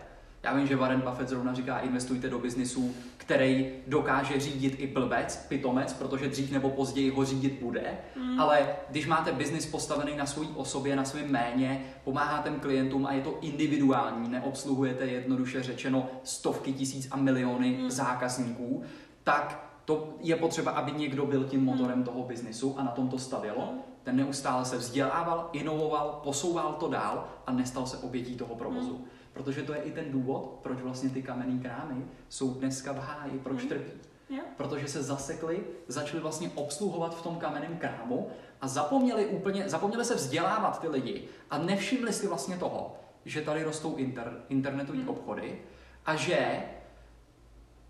Já 0.44 0.54
vím, 0.54 0.68
že 0.68 0.76
Warren 0.76 1.02
Buffett 1.02 1.30
zrovna 1.30 1.54
říká, 1.54 1.80
investujte 1.80 2.30
do 2.30 2.40
biznisu, 2.40 2.96
který 3.18 3.70
dokáže 3.88 4.40
řídit 4.40 4.76
i 4.78 4.88
blbec, 4.88 5.46
pitomec, 5.50 5.94
protože 5.94 6.28
dřív 6.28 6.52
nebo 6.52 6.70
později 6.70 7.10
ho 7.10 7.26
řídit 7.26 7.60
bude. 7.62 7.98
Mm. 8.16 8.40
Ale 8.40 8.68
když 8.90 9.08
máte 9.08 9.32
biznis 9.32 9.66
postavený 9.66 10.18
na 10.18 10.26
své 10.26 10.46
osobě, 10.56 10.96
na 10.96 11.06
svém 11.06 11.32
méně, 11.32 11.86
pomáháte 12.04 12.50
klientům 12.50 13.06
a 13.06 13.12
je 13.14 13.22
to 13.22 13.38
individuální, 13.42 14.30
neobsluhujete 14.30 15.06
jednoduše 15.06 15.64
řečeno 15.64 16.08
stovky 16.24 16.74
tisíc 16.74 17.08
a 17.12 17.18
miliony 17.18 17.78
Mm. 17.82 17.90
zákazníků, 17.90 18.84
tak 19.24 19.68
to 19.86 20.16
je 20.20 20.36
potřeba, 20.36 20.72
aby 20.72 20.92
někdo 20.92 21.26
byl 21.26 21.44
tím 21.44 21.66
motorem 21.66 22.04
toho 22.04 22.24
biznisu 22.24 22.76
a 22.78 22.84
na 22.84 22.92
tom 22.92 23.10
to 23.10 23.18
stavělo. 23.18 23.74
Ten 24.08 24.16
neustále 24.16 24.66
se 24.66 24.78
vzdělával, 24.78 25.50
inovoval, 25.54 26.20
posouval 26.24 26.74
to 26.74 26.88
dál 26.88 27.28
a 27.48 27.52
nestal 27.52 27.86
se 27.88 27.98
obětí 27.98 28.36
toho 28.36 28.56
provozu. 28.56 28.96
Hmm. 28.96 29.06
Protože 29.34 29.64
to 29.64 29.74
je 29.74 29.80
i 29.80 29.92
ten 29.92 30.12
důvod, 30.12 30.60
proč 30.64 30.78
vlastně 30.82 31.10
ty 31.10 31.24
kamenné 31.24 31.62
krámy 31.62 32.06
jsou 32.30 32.54
dneska 32.54 32.94
v 32.94 32.98
háji, 32.98 33.40
proč 33.40 33.60
hmm. 33.60 33.70
trpí. 33.70 33.92
Jo. 34.30 34.44
Protože 34.58 34.88
se 34.88 35.04
zasekli, 35.04 35.64
začali 35.88 36.22
vlastně 36.22 36.52
obsluhovat 36.56 37.18
v 37.18 37.22
tom 37.22 37.36
kamenném 37.36 37.78
krámu 37.78 38.30
a 38.62 38.68
zapomněli 38.68 39.26
úplně, 39.26 39.70
zapomněli 39.70 40.06
se 40.06 40.16
vzdělávat 40.16 40.82
ty 40.82 40.88
lidi 40.88 41.28
a 41.50 41.58
nevšimli 41.58 42.14
si 42.14 42.28
vlastně 42.28 42.58
toho, 42.58 42.96
že 43.26 43.42
tady 43.42 43.64
rostou 43.64 43.96
inter, 43.96 44.42
internetové 44.50 45.00
hmm. 45.00 45.10
obchody 45.10 45.62
a 46.06 46.16
že 46.16 46.64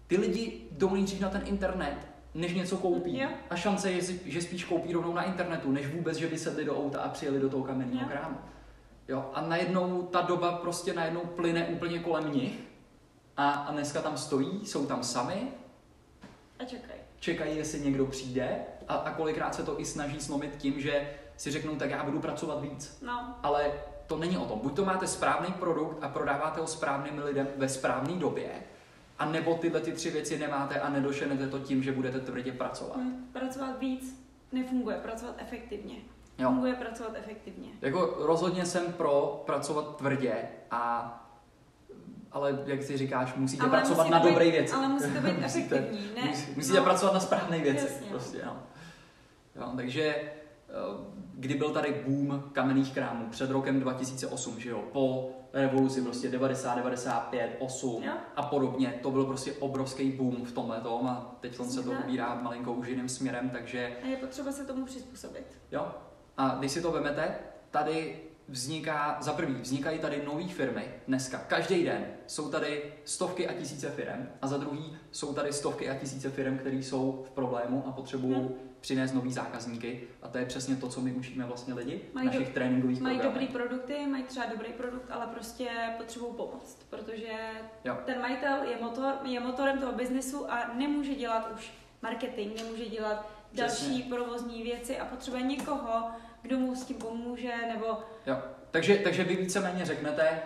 ty 0.07 0.17
lidi 0.17 0.67
jdou 0.71 0.93
nejdřív 0.93 1.19
na 1.19 1.29
ten 1.29 1.41
internet, 1.45 1.97
než 2.37 2.53
něco 2.53 2.77
koupí. 2.77 3.19
Jo. 3.19 3.29
A 3.49 3.55
šance 3.55 3.91
je, 3.91 4.01
že 4.25 4.41
spíš 4.41 4.63
koupí 4.63 4.93
rovnou 4.93 5.13
na 5.13 5.23
internetu, 5.23 5.71
než 5.71 5.87
vůbec, 5.87 6.17
že 6.17 6.27
by 6.27 6.37
sedli 6.37 6.65
do 6.65 6.77
auta 6.77 7.01
a 7.01 7.09
přijeli 7.09 7.39
do 7.39 7.49
toho 7.49 7.63
kamenného 7.63 8.01
Jo. 8.01 8.07
krámu. 8.11 8.37
Jo, 9.07 9.29
a 9.33 9.41
najednou 9.41 10.01
ta 10.01 10.21
doba 10.21 10.51
prostě 10.51 10.93
najednou 10.93 11.19
plyne 11.21 11.65
úplně 11.65 11.99
kolem 11.99 12.31
nich 12.33 12.59
a, 13.37 13.49
a 13.51 13.71
dneska 13.71 14.01
tam 14.01 14.17
stojí, 14.17 14.65
jsou 14.65 14.85
tam 14.85 15.03
sami, 15.03 15.47
A 16.59 16.63
čekaj. 16.65 16.95
čekají, 17.19 17.57
jestli 17.57 17.79
někdo 17.79 18.05
přijde 18.05 18.57
a, 18.87 18.95
a 18.95 19.11
kolikrát 19.11 19.55
se 19.55 19.63
to 19.63 19.79
i 19.81 19.85
snaží 19.85 20.19
slomit 20.19 20.55
tím, 20.57 20.81
že 20.81 21.09
si 21.37 21.51
řeknou, 21.51 21.75
tak 21.75 21.89
já 21.89 22.03
budu 22.03 22.19
pracovat 22.19 22.61
víc. 22.61 22.97
No, 23.01 23.35
Ale 23.43 23.71
to 24.07 24.17
není 24.17 24.37
o 24.37 24.45
tom. 24.45 24.59
Buď 24.59 24.75
to 24.75 24.85
máte 24.85 25.07
správný 25.07 25.53
produkt 25.53 26.03
a 26.03 26.09
prodáváte 26.09 26.61
ho 26.61 26.67
správným 26.67 27.23
lidem 27.23 27.47
ve 27.57 27.69
správné 27.69 28.13
době, 28.13 28.49
a 29.19 29.25
nebo 29.25 29.55
tyhle 29.55 29.79
ty 29.81 29.91
tři 29.91 30.09
věci 30.11 30.39
nemáte 30.39 30.79
a 30.79 30.89
nedošenete 30.89 31.47
to 31.47 31.59
tím, 31.59 31.83
že 31.83 31.91
budete 31.91 32.19
tvrdě 32.19 32.51
pracovat. 32.51 32.97
hm, 32.97 33.25
pracovat 33.33 33.79
víc 33.79 34.23
nefunguje, 34.51 34.97
pracovat 34.97 35.35
efektivně. 35.37 35.95
Jo. 36.37 36.49
Funguje 36.49 36.73
pracovat 36.73 37.11
efektivně. 37.15 37.69
Jako 37.81 38.15
rozhodně 38.19 38.65
jsem 38.65 38.93
pro 38.93 39.43
pracovat 39.45 39.97
tvrdě 39.97 40.33
a 40.71 41.13
ale 42.31 42.59
jak 42.65 42.83
si 42.83 42.97
říkáš, 42.97 43.33
musíte 43.35 43.63
Ale 43.63 43.71
pracovat 43.71 44.03
musí 44.03 44.11
na 44.11 44.19
dobré 44.19 44.51
věci. 44.51 44.73
ale 44.73 44.87
musí 44.87 45.11
to 45.13 45.19
být 45.21 45.37
Musíte- 45.41 45.75
efektivní, 45.77 46.09
ne? 46.15 46.23
Musí, 46.29 46.51
musíte 46.55 46.77
No. 46.77 46.83
pracovat 46.83 47.13
na 47.13 47.19
správné 47.19 47.59
věci. 47.59 47.85
Jasně. 47.85 48.07
Prostě, 48.09 48.41
no. 48.45 48.57
jo, 49.55 49.71
takže 49.75 50.15
kdy 51.33 51.53
byl 51.53 51.69
tady 51.69 52.03
boom 52.07 52.43
kamenných 52.51 52.93
krámů 52.93 53.27
před 53.29 53.49
rokem 53.49 53.79
2008, 53.79 54.59
že 54.59 54.69
jo, 54.69 54.83
po 54.91 55.29
revoluci 55.53 56.01
prostě 56.01 56.29
90, 56.29 56.75
95, 56.75 57.55
8 57.59 58.03
Jo. 58.03 58.13
a 58.35 58.43
podobně, 58.43 58.99
to 59.01 59.11
byl 59.11 59.25
prostě 59.25 59.53
obrovský 59.53 60.11
boom 60.11 60.45
v 60.45 60.51
tomhle 60.51 60.81
tom 60.81 61.07
a 61.07 61.35
teď 61.39 61.55
se 61.55 61.83
to 61.83 61.91
ubírá 61.91 62.35
malinko 62.35 62.73
už 62.73 62.87
jiným 62.87 63.09
směrem, 63.09 63.49
takže 63.49 63.97
A 64.03 64.07
je 64.07 64.17
potřeba 64.17 64.51
se 64.51 64.65
tomu 64.65 64.85
přizpůsobit. 64.85 65.45
Jo. 65.71 65.87
A 66.37 66.55
když 66.59 66.71
si 66.71 66.81
to 66.81 66.91
vemete, 66.91 67.35
tady 67.71 68.19
vzniká, 68.47 69.17
za 69.21 69.33
prvý, 69.33 69.53
vznikají 69.53 69.99
tady 69.99 70.21
nové 70.25 70.47
firmy 70.47 70.85
dneska. 71.07 71.37
Každý 71.37 71.83
den 71.83 72.05
jsou 72.27 72.49
tady 72.49 72.93
stovky 73.05 73.47
a 73.47 73.53
tisíce 73.53 73.89
firm 73.89 74.27
a 74.41 74.47
za 74.47 74.57
druhý 74.57 74.97
jsou 75.11 75.33
tady 75.33 75.53
stovky 75.53 75.89
a 75.89 75.95
tisíce 75.95 76.29
firm, 76.29 76.57
které 76.57 76.75
jsou 76.75 77.23
v 77.27 77.31
problému 77.31 77.83
a 77.87 77.91
potřebují 77.91 78.35
Hmm. 78.35 78.55
Přinést 78.87 79.13
nový 79.13 79.33
zákazníky. 79.33 80.03
A 80.21 80.27
to 80.27 80.37
je 80.37 80.45
přesně 80.45 80.75
to, 80.75 80.89
co 80.89 81.01
my 81.01 81.11
učíme 81.11 81.45
vlastně 81.45 81.73
lidi 81.73 82.01
v 82.11 82.15
Mají 82.15 82.27
našich 82.27 82.47
do- 82.47 82.53
tréninkových 82.53 83.01
Mají 83.01 83.19
dobrý 83.19 83.47
produkty, 83.47 84.07
mají 84.07 84.23
třeba 84.23 84.45
dobrý 84.45 84.73
produkt, 84.73 85.11
ale 85.11 85.27
prostě 85.27 85.67
potřebují 85.97 86.33
pomoct, 86.33 86.87
protože 86.89 87.31
Jo. 87.85 87.97
ten 88.05 88.21
majitel 88.21 88.63
je, 88.63 88.77
motor, 88.81 89.13
je 89.25 89.39
motorem 89.39 89.79
toho 89.79 89.91
biznesu 89.91 90.51
a 90.51 90.71
nemůže 90.73 91.15
dělat 91.15 91.51
už 91.55 91.71
marketing, 92.01 92.55
nemůže 92.61 92.85
dělat 92.85 93.29
Přesně. 93.53 93.63
další 93.87 94.03
provozní 94.03 94.63
věci 94.63 94.97
a 94.99 95.05
potřebuje 95.05 95.43
někoho, 95.43 96.07
kdo 96.41 96.57
mu 96.59 96.75
s 96.75 96.85
tím 96.85 96.97
pomůže, 96.97 97.53
nebo 97.73 97.85
Jo. 98.27 98.37
Takže, 98.71 98.95
takže 98.97 99.23
vy 99.23 99.35
víceméně 99.35 99.85
řeknete, 99.85 100.41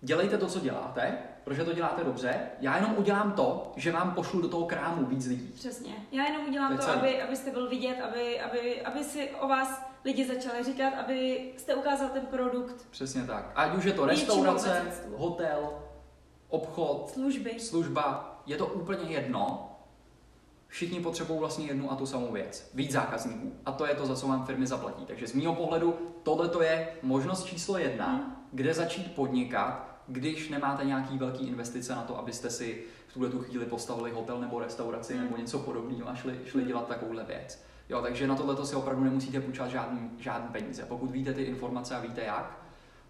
dělejte 0.00 0.38
to, 0.38 0.46
co 0.46 0.60
děláte, 0.60 1.18
protože 1.44 1.64
to 1.64 1.72
děláte 1.72 2.04
dobře. 2.04 2.40
Já 2.60 2.76
jenom 2.76 2.94
udělám 2.98 3.32
to, 3.32 3.72
že 3.76 3.92
vám 3.92 4.14
pošlu 4.14 4.40
do 4.42 4.48
toho 4.48 4.66
krámu 4.66 5.06
víc 5.06 5.26
lidí. 5.26 5.52
přesně. 5.54 5.92
Já 6.12 6.24
jenom 6.24 6.42
To 6.42 6.48
udělám 6.48 6.76
to, 6.76 6.82
celý. 6.82 6.98
aby, 6.98 7.22
abyste 7.22 7.50
byl 7.50 7.68
vidět, 7.68 7.96
aby, 8.02 8.40
aby, 8.40 8.82
aby 8.82 9.04
si 9.04 9.30
o 9.30 9.48
vás 9.48 9.82
lidi 10.04 10.26
začali 10.26 10.64
říkat, 10.64 10.90
aby 10.94 11.48
jste 11.56 11.74
ukázal 11.74 12.08
ten 12.08 12.26
produkt, 12.26 12.86
Přesně 12.90 13.22
tak. 13.24 13.52
Ať 13.54 13.74
už 13.76 13.84
je 13.84 13.92
to 13.92 14.06
restaurace, 14.06 14.82
hotel, 15.16 15.70
obchod, 16.48 17.10
služby. 17.10 17.60
služba, 17.60 18.34
je 18.46 18.56
to 18.56 18.66
úplně 18.66 19.10
jedno. 19.10 19.64
Všichni 20.68 21.00
potřebují 21.00 21.38
vlastně 21.40 21.66
jednu 21.66 21.92
a 21.92 21.96
tu 21.96 22.06
samou 22.06 22.32
věc. 22.32 22.70
Víc 22.74 22.92
zákazníků. 22.92 23.52
A 23.66 23.72
to 23.72 23.86
je 23.86 23.94
to, 23.94 24.06
za 24.06 24.16
co 24.16 24.28
vám 24.28 24.46
firmy 24.46 24.66
zaplatí. 24.66 25.06
Takže 25.06 25.26
z 25.28 25.34
mého 25.34 25.54
pohledu 25.54 25.94
tohle 26.22 26.48
to 26.48 26.62
je 26.62 26.88
možnost 27.02 27.44
číslo 27.44 27.78
jedna, 27.78 28.06
Hmm. 28.06 28.36
kde 28.52 28.74
začít 28.74 29.14
podnikat, 29.14 29.87
když 30.08 30.48
nemáte 30.48 30.84
nějaký 30.84 31.18
velký 31.18 31.46
investice 31.48 31.94
na 31.94 32.02
to, 32.02 32.18
abyste 32.18 32.50
si 32.50 32.84
v 33.08 33.12
tuhle 33.12 33.28
tu 33.28 33.38
chvíli 33.38 33.66
postavili 33.66 34.10
hotel 34.10 34.40
nebo 34.40 34.58
restauraci 34.60 35.14
Hmm. 35.14 35.22
nebo 35.24 35.36
něco 35.36 35.58
podobného 35.58 36.08
a 36.08 36.14
šli, 36.14 36.40
šli 36.46 36.60
Hmm. 36.60 36.68
dělat 36.68 36.88
takovouhle 36.88 37.24
věc. 37.24 37.64
Jo, 37.88 38.02
takže 38.02 38.26
na 38.26 38.34
tohle 38.34 38.66
si 38.66 38.76
opravdu 38.76 39.04
nemusíte 39.04 39.40
půjčovat 39.40 39.70
žádný, 39.70 40.10
žádný 40.18 40.48
peníze. 40.48 40.82
Pokud 40.88 41.10
víte 41.10 41.32
ty 41.34 41.42
informace 41.42 41.94
a 41.96 42.00
víte 42.00 42.20
jak, 42.20 42.58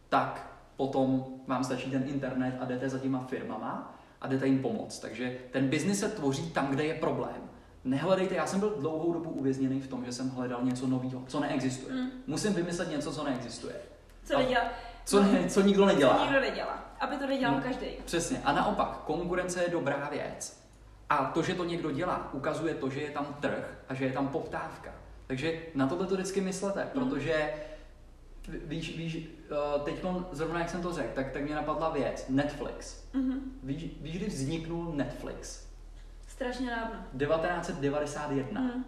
tak 0.09 0.53
potom 0.77 1.25
vám 1.47 1.65
stačí 1.65 1.91
ten 1.91 2.03
internet 2.09 2.57
a 2.61 2.65
jdete 2.65 2.89
za 2.89 2.99
těma 2.99 3.19
firmama 3.19 3.99
a 4.21 4.29
jdete 4.29 4.47
jim 4.47 4.63
pomoct. 4.63 4.99
Takže 4.99 5.37
ten 5.51 5.69
biznis 5.69 6.01
se 6.01 6.09
tvoří 6.09 6.51
tam, 6.51 6.67
kde 6.67 6.85
je 6.85 6.95
problém. 6.95 7.51
Nehledejte, 7.85 8.35
já 8.35 8.47
jsem 8.47 8.61
byl 8.61 8.75
dlouhou 8.81 9.13
dobu 9.13 9.31
uvězněný 9.31 9.81
v 9.81 9.89
tom, 9.89 10.05
že 10.05 10.13
jsem 10.13 10.31
hledal 10.31 10.61
něco 10.63 10.87
nového, 10.87 11.23
co 11.27 11.41
neexistuje. 11.41 11.95
Mm. 11.95 12.09
Musím 12.27 12.55
vymyslet 12.55 12.91
něco, 12.91 13.13
co 13.13 13.25
neexistuje. 13.25 13.75
Co 14.25 14.37
A- 14.37 14.39
nedělá? 14.39 14.63
Co, 15.05 15.23
ne, 15.23 15.49
co 15.49 15.61
nikdo 15.61 15.87
nedělá. 15.87 16.23
Nikdo 16.25 16.41
nedělá. 16.41 16.88
Aby 17.01 17.17
to 17.17 17.27
nedělal 17.27 17.55
Hmm. 17.55 17.63
každý. 17.65 17.87
Přesně. 18.05 18.41
A 18.45 18.53
naopak, 18.53 18.89
konkurence 19.07 19.63
je 19.63 19.69
dobrá 19.69 20.09
věc. 20.13 20.63
A 21.11 21.25
to, 21.25 21.43
že 21.43 21.55
to 21.55 21.65
někdo 21.65 21.91
dělá, 21.91 22.29
ukazuje 22.33 22.75
to, 22.75 22.91
že 22.91 23.01
je 23.01 23.11
tam 23.11 23.37
trh 23.41 23.79
a 23.89 23.95
že 23.95 24.05
je 24.05 24.13
tam 24.13 24.29
poptávka. 24.29 24.91
Takže 25.27 25.61
na 25.75 25.87
tohle 25.87 26.07
to 26.07 26.15
vždycky 26.15 26.41
myslete, 26.41 26.89
Hmm. 26.95 27.09
protože 27.11 27.53
ví- 28.49 28.61
víš, 28.65 28.97
víš 28.99 29.29
teď 29.85 29.95
zrovna 30.33 30.59
jak 30.61 30.71
jsem 30.71 30.83
to 30.83 30.93
řekl, 30.93 31.15
tak, 31.15 31.31
tak 31.33 31.43
mě 31.43 31.55
napadla 31.55 31.91
věc. 31.91 32.25
Netflix. 32.29 33.05
Mhm. 33.13 33.41
Víš, 33.63 33.85
víš, 34.01 34.17
kdy 34.17 34.27
vzniknul 34.27 34.93
Netflix? 34.93 35.67
Strašně 36.29 36.71
dávno. 36.71 37.01
1991. 37.19 38.61
Mhm. 38.61 38.85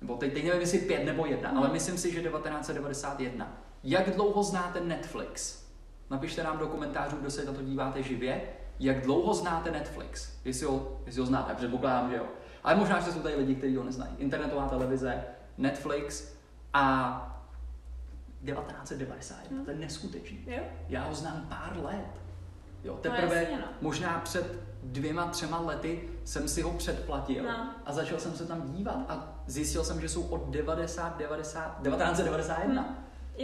Nebo 0.00 0.16
teď, 0.16 0.32
teď 0.32 0.44
nevím, 0.44 0.60
jestli 0.60 0.78
pět 0.78 1.04
nebo 1.04 1.26
jedna, 1.26 1.48
Hmm. 1.48 1.58
ale 1.58 1.68
myslím 1.72 1.98
si, 1.98 2.12
že 2.12 2.22
1991. 2.22 3.52
Jak 3.84 4.10
dlouho 4.14 4.42
znáte 4.42 4.80
Netflix? 4.80 5.59
Napište 6.10 6.42
nám 6.42 6.58
do 6.58 6.66
komentářů, 6.66 7.16
kdo 7.16 7.30
se 7.30 7.44
na 7.44 7.52
to 7.52 7.62
díváte 7.62 8.02
živě. 8.02 8.42
Jak 8.80 9.00
dlouho 9.00 9.34
znáte 9.34 9.70
Netflix? 9.70 10.32
Jestli 10.44 10.66
ho, 10.66 11.00
jestli 11.06 11.20
ho 11.20 11.26
znáte, 11.26 11.54
předpokládám, 11.54 12.10
že 12.10 12.16
jo. 12.16 12.24
Ale 12.64 12.74
možná, 12.74 13.00
že 13.00 13.12
jsou 13.12 13.20
tady 13.20 13.34
lidi, 13.34 13.54
kteří 13.54 13.76
ho 13.76 13.84
neznají. 13.84 14.12
Internetová 14.18 14.68
televize, 14.68 15.24
Netflix 15.58 16.32
a 16.72 17.26
1991. 18.44 19.56
Hmm. 19.56 19.64
To 19.64 19.70
je 19.70 19.76
neskutečný. 19.76 20.44
Jo? 20.46 20.62
Já 20.88 21.04
ho 21.04 21.14
znám 21.14 21.46
pár 21.48 21.76
let. 21.84 22.20
Jo, 22.84 22.92
No 22.94 22.98
teprve 23.00 23.36
jasně, 23.36 23.56
no. 23.58 23.64
možná 23.80 24.18
před 24.18 24.58
dvěma, 24.82 25.26
třema 25.26 25.60
lety 25.60 26.08
jsem 26.24 26.48
si 26.48 26.62
ho 26.62 26.70
předplatil 26.72 27.44
No. 27.44 27.70
a 27.86 27.92
začal 27.92 28.18
jsem 28.18 28.32
se 28.34 28.46
tam 28.46 28.62
dívat 28.72 28.96
a 29.08 29.42
zjistil 29.46 29.84
jsem, 29.84 30.00
že 30.00 30.08
jsou 30.08 30.22
od 30.22 30.48
90, 30.50 31.18
90, 31.18 31.80
1991. 31.82 32.82
Hmm. 32.82 32.96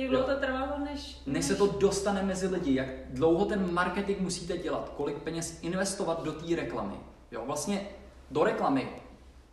Jak 0.02 0.10
dlouho 0.10 0.24
to 0.26 0.40
trvalo, 0.40 0.78
než... 0.92 1.20
Než 1.26 1.44
se 1.44 1.54
to 1.54 1.66
dostane 1.66 2.22
mezi 2.22 2.46
lidi, 2.46 2.74
jak 2.74 2.86
dlouho 3.10 3.44
ten 3.44 3.72
marketing 3.74 4.20
musíte 4.20 4.58
dělat, 4.58 4.92
kolik 4.96 5.16
peněz 5.18 5.58
investovat 5.62 6.22
do 6.24 6.32
té 6.32 6.56
reklamy. 6.56 6.94
Jo, 7.30 7.42
vlastně 7.46 7.80
do 8.30 8.44
reklamy, 8.44 8.88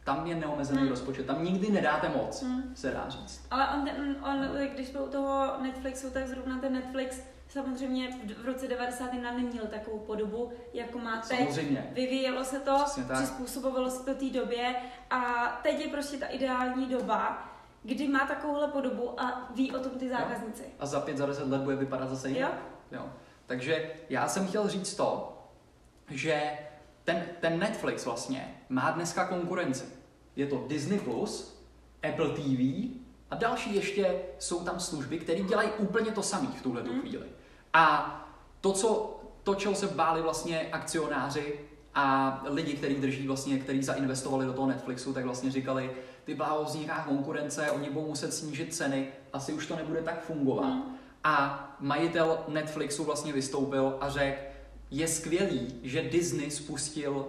tam 0.03 0.27
je 0.27 0.36
neomezený 0.36 0.79
Hmm. 0.79 0.89
rozpočet, 0.89 1.25
tam 1.25 1.43
nikdy 1.43 1.71
nedáte 1.71 2.10
moc, 2.10 2.43
Hmm. 2.43 2.71
se 2.75 2.91
dá 2.91 3.06
říct. 3.10 3.45
Ale 3.51 3.67
on, 3.75 3.86
ten, 3.86 4.15
on, 4.23 4.49
když 4.73 4.88
jsme 4.88 4.99
u 4.99 5.08
toho 5.08 5.51
Netflixu, 5.62 6.10
tak 6.10 6.27
zrovna 6.27 6.60
ten 6.60 6.73
Netflix 6.73 7.21
samozřejmě 7.47 8.10
v- 8.41 8.45
roce 8.45 8.67
91 8.67 9.32
neměl 9.32 9.63
takovou 9.67 9.99
podobu, 9.99 10.51
jako 10.73 10.99
má 10.99 11.21
teď. 11.29 11.38
Samozřejmě. 11.39 11.89
Vyvíjelo 11.91 12.43
se 12.43 12.60
to, 12.60 12.77
přizpůsobovalo 13.13 13.89
se 13.89 14.06
to 14.06 14.13
té 14.13 14.29
době 14.39 14.75
a 15.10 15.19
teď 15.63 15.79
je 15.79 15.88
prostě 15.88 16.17
ta 16.17 16.25
ideální 16.25 16.86
doba, 16.86 17.49
kdy 17.84 18.08
má 18.08 18.19
takovouhle 18.28 18.67
podobu 18.67 19.22
a 19.22 19.52
ví 19.56 19.72
o 19.72 19.80
tom 19.80 19.91
ty 19.91 20.10
zákazníci. 20.10 20.63
A 20.80 20.86
za 20.86 21.00
pět, 21.00 21.17
za 21.17 21.26
deset 21.26 21.48
let 21.48 21.62
bude 21.62 21.76
vypadat 21.76 22.10
zase 22.10 22.30
Jo? 22.30 22.36
jinak. 22.36 22.62
Jo. 22.91 23.06
Takže 23.46 23.91
já 24.10 24.28
jsem 24.28 24.48
chtěl 24.48 24.67
říct 24.69 24.96
to, 24.96 25.38
že 26.10 26.43
ten, 27.04 27.26
ten 27.41 27.60
Netflix 27.60 28.06
vlastně 28.06 28.56
má 28.69 28.91
dneska 28.91 29.26
konkurenci. 29.26 29.84
Je 30.36 30.48
to 30.48 30.65
Disney+, 30.67 31.00
Plus, 31.00 31.63
Apple 32.10 32.30
TV 32.30 32.60
a 33.32 33.36
další 33.36 33.76
ještě 33.76 34.22
jsou 34.39 34.63
tam 34.63 34.80
služby, 34.80 35.17
které 35.19 35.41
dělají 35.41 35.69
úplně 35.78 36.12
to 36.12 36.24
samé 36.24 36.48
v 36.48 36.62
tuhle 36.62 36.82
tu 36.82 36.91
Hmm. 36.91 37.02
chvíli. 37.02 37.26
A 37.74 38.19
to, 38.62 38.72
co, 38.74 39.19
to, 39.43 39.56
čeho 39.56 39.76
se 39.76 39.88
báli 39.88 40.22
vlastně 40.22 40.69
akcionáři 40.72 41.60
A 41.96 42.41
lidi, 42.46 42.74
kteří 42.74 42.96
drží 42.96 43.28
vlastně, 43.28 43.60
kteří 43.60 43.84
zainvestovali 43.84 44.46
do 44.46 44.54
toho 44.54 44.67
Netflixu, 44.67 45.13
tak 45.13 45.24
vlastně 45.26 45.52
říkali, 45.52 45.91
ty 46.23 46.36
bláho, 46.36 46.63
vzniká 46.63 47.03
konkurence, 47.03 47.71
oni 47.71 47.89
budou 47.89 48.07
muset 48.07 48.33
snížit 48.33 48.73
ceny, 48.73 49.07
asi 49.33 49.53
už 49.53 49.67
to 49.67 49.75
nebude 49.75 50.01
tak 50.01 50.23
fungovat. 50.23 50.69
Mm. 50.69 50.95
A 51.23 51.67
majitel 51.79 52.43
Netflixu 52.47 53.03
vlastně 53.03 53.33
vystoupil 53.33 53.97
a 54.01 54.09
řekl, 54.09 54.41
je 54.91 55.07
skvělý, 55.07 55.79
že 55.83 56.01
Disney 56.01 56.51
spustil 56.51 57.27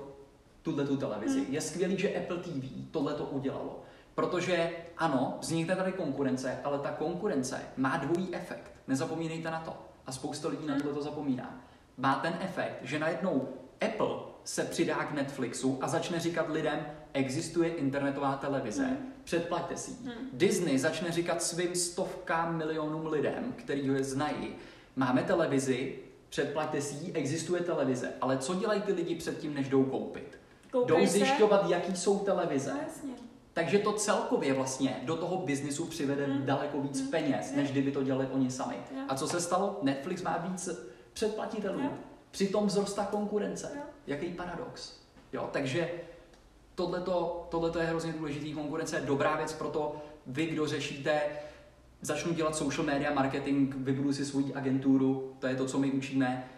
tuhle 0.62 0.86
tu 0.86 0.96
televizi. 0.96 1.40
Mm. 1.40 1.46
Je 1.48 1.60
skvělý, 1.60 1.98
že 1.98 2.16
Apple 2.16 2.36
TV 2.36 2.64
tohle 2.90 3.14
to 3.14 3.24
udělalo. 3.24 3.82
Protože 4.14 4.70
ano, 4.98 5.38
vznikne 5.40 5.76
tady 5.76 5.92
konkurence, 5.92 6.58
ale 6.64 6.78
ta 6.78 6.90
konkurence 6.90 7.60
má 7.76 7.96
dvojí 7.96 8.34
efekt. 8.34 8.70
Nezapomínejte 8.88 9.50
na 9.50 9.60
to. 9.60 9.76
A 10.06 10.12
spousta 10.12 10.48
lidí 10.48 10.66
na 10.66 10.80
to 10.80 11.02
zapomíná. 11.02 11.60
Má 11.96 12.14
ten 12.14 12.38
efekt, 12.40 12.78
že 12.82 12.98
najednou 12.98 13.48
Apple 13.80 14.16
se 14.44 14.64
přidá 14.64 15.04
k 15.04 15.12
Netflixu 15.12 15.78
a 15.80 15.88
začne 15.88 16.20
říkat 16.20 16.48
lidem, 16.48 16.86
existuje 17.14 17.68
internetová 17.68 18.36
televize, 18.36 18.86
mm. 18.86 19.12
předplaťte 19.24 19.76
si 19.76 19.90
mm. 19.90 20.10
Disney 20.32 20.78
začne 20.78 21.12
říkat 21.12 21.42
svým 21.42 21.74
stovkám 21.74 22.56
milionům 22.56 23.06
lidem, 23.06 23.54
který 23.56 23.88
ho 23.88 23.94
je 23.94 24.04
znají, 24.04 24.54
máme 24.96 25.22
televizi, 25.22 25.98
předplaťte 26.28 26.80
si 26.80 27.12
existuje 27.12 27.60
televize. 27.60 28.12
Ale 28.20 28.38
co 28.38 28.54
dělají 28.54 28.82
ty 28.82 28.92
lidi 28.92 29.14
předtím, 29.14 29.54
než 29.54 29.68
jdou 29.68 29.84
koupit? 29.84 30.38
Koukaj 30.70 31.00
jdou 31.00 31.06
zjišťovat, 31.06 31.70
jaký 31.70 31.96
jsou 31.96 32.18
televize. 32.18 32.72
No, 32.72 32.80
jasně. 32.86 33.12
Takže 33.52 33.78
to 33.78 33.92
celkově 33.92 34.54
vlastně 34.54 35.00
do 35.02 35.16
toho 35.16 35.36
biznisu 35.36 35.86
přivede 35.86 36.26
mm. 36.26 36.46
daleko 36.46 36.80
víc 36.80 37.00
mm. 37.00 37.08
peněz, 37.08 37.52
než 37.56 37.70
kdyby 37.70 37.92
to 37.92 38.02
dělali 38.02 38.26
oni 38.32 38.50
sami. 38.50 38.76
Yeah. 38.94 39.06
A 39.08 39.14
co 39.14 39.28
se 39.28 39.40
stalo? 39.40 39.78
Netflix 39.82 40.22
má 40.22 40.38
víc 40.38 40.68
předplatitelů. 41.12 41.78
Yeah. 41.78 41.92
Přitom 42.30 42.68
vzrostá 42.68 43.04
konkurence. 43.04 43.70
Yeah. 43.74 43.86
Jaký 44.06 44.26
paradox. 44.26 44.92
Jo? 45.32 45.48
Takže 45.52 45.90
tohle 46.74 47.70
je 47.80 47.86
hrozně 47.86 48.12
důležitý. 48.12 48.52
Konkurence 48.52 48.96
je 48.96 49.06
dobrá 49.06 49.36
věc 49.36 49.52
pro 49.52 49.68
to, 49.68 49.96
vy, 50.26 50.46
kdo 50.46 50.66
řešíte, 50.66 51.20
začnu 52.00 52.32
dělat 52.34 52.56
social 52.56 52.86
media 52.86 53.14
marketing, 53.14 53.74
vybudu 53.76 54.12
si 54.12 54.24
svoji 54.24 54.54
agenturu, 54.54 55.36
to 55.38 55.46
je 55.46 55.56
to, 55.56 55.66
co 55.66 55.78
my 55.78 55.90
učíme. 55.90 56.48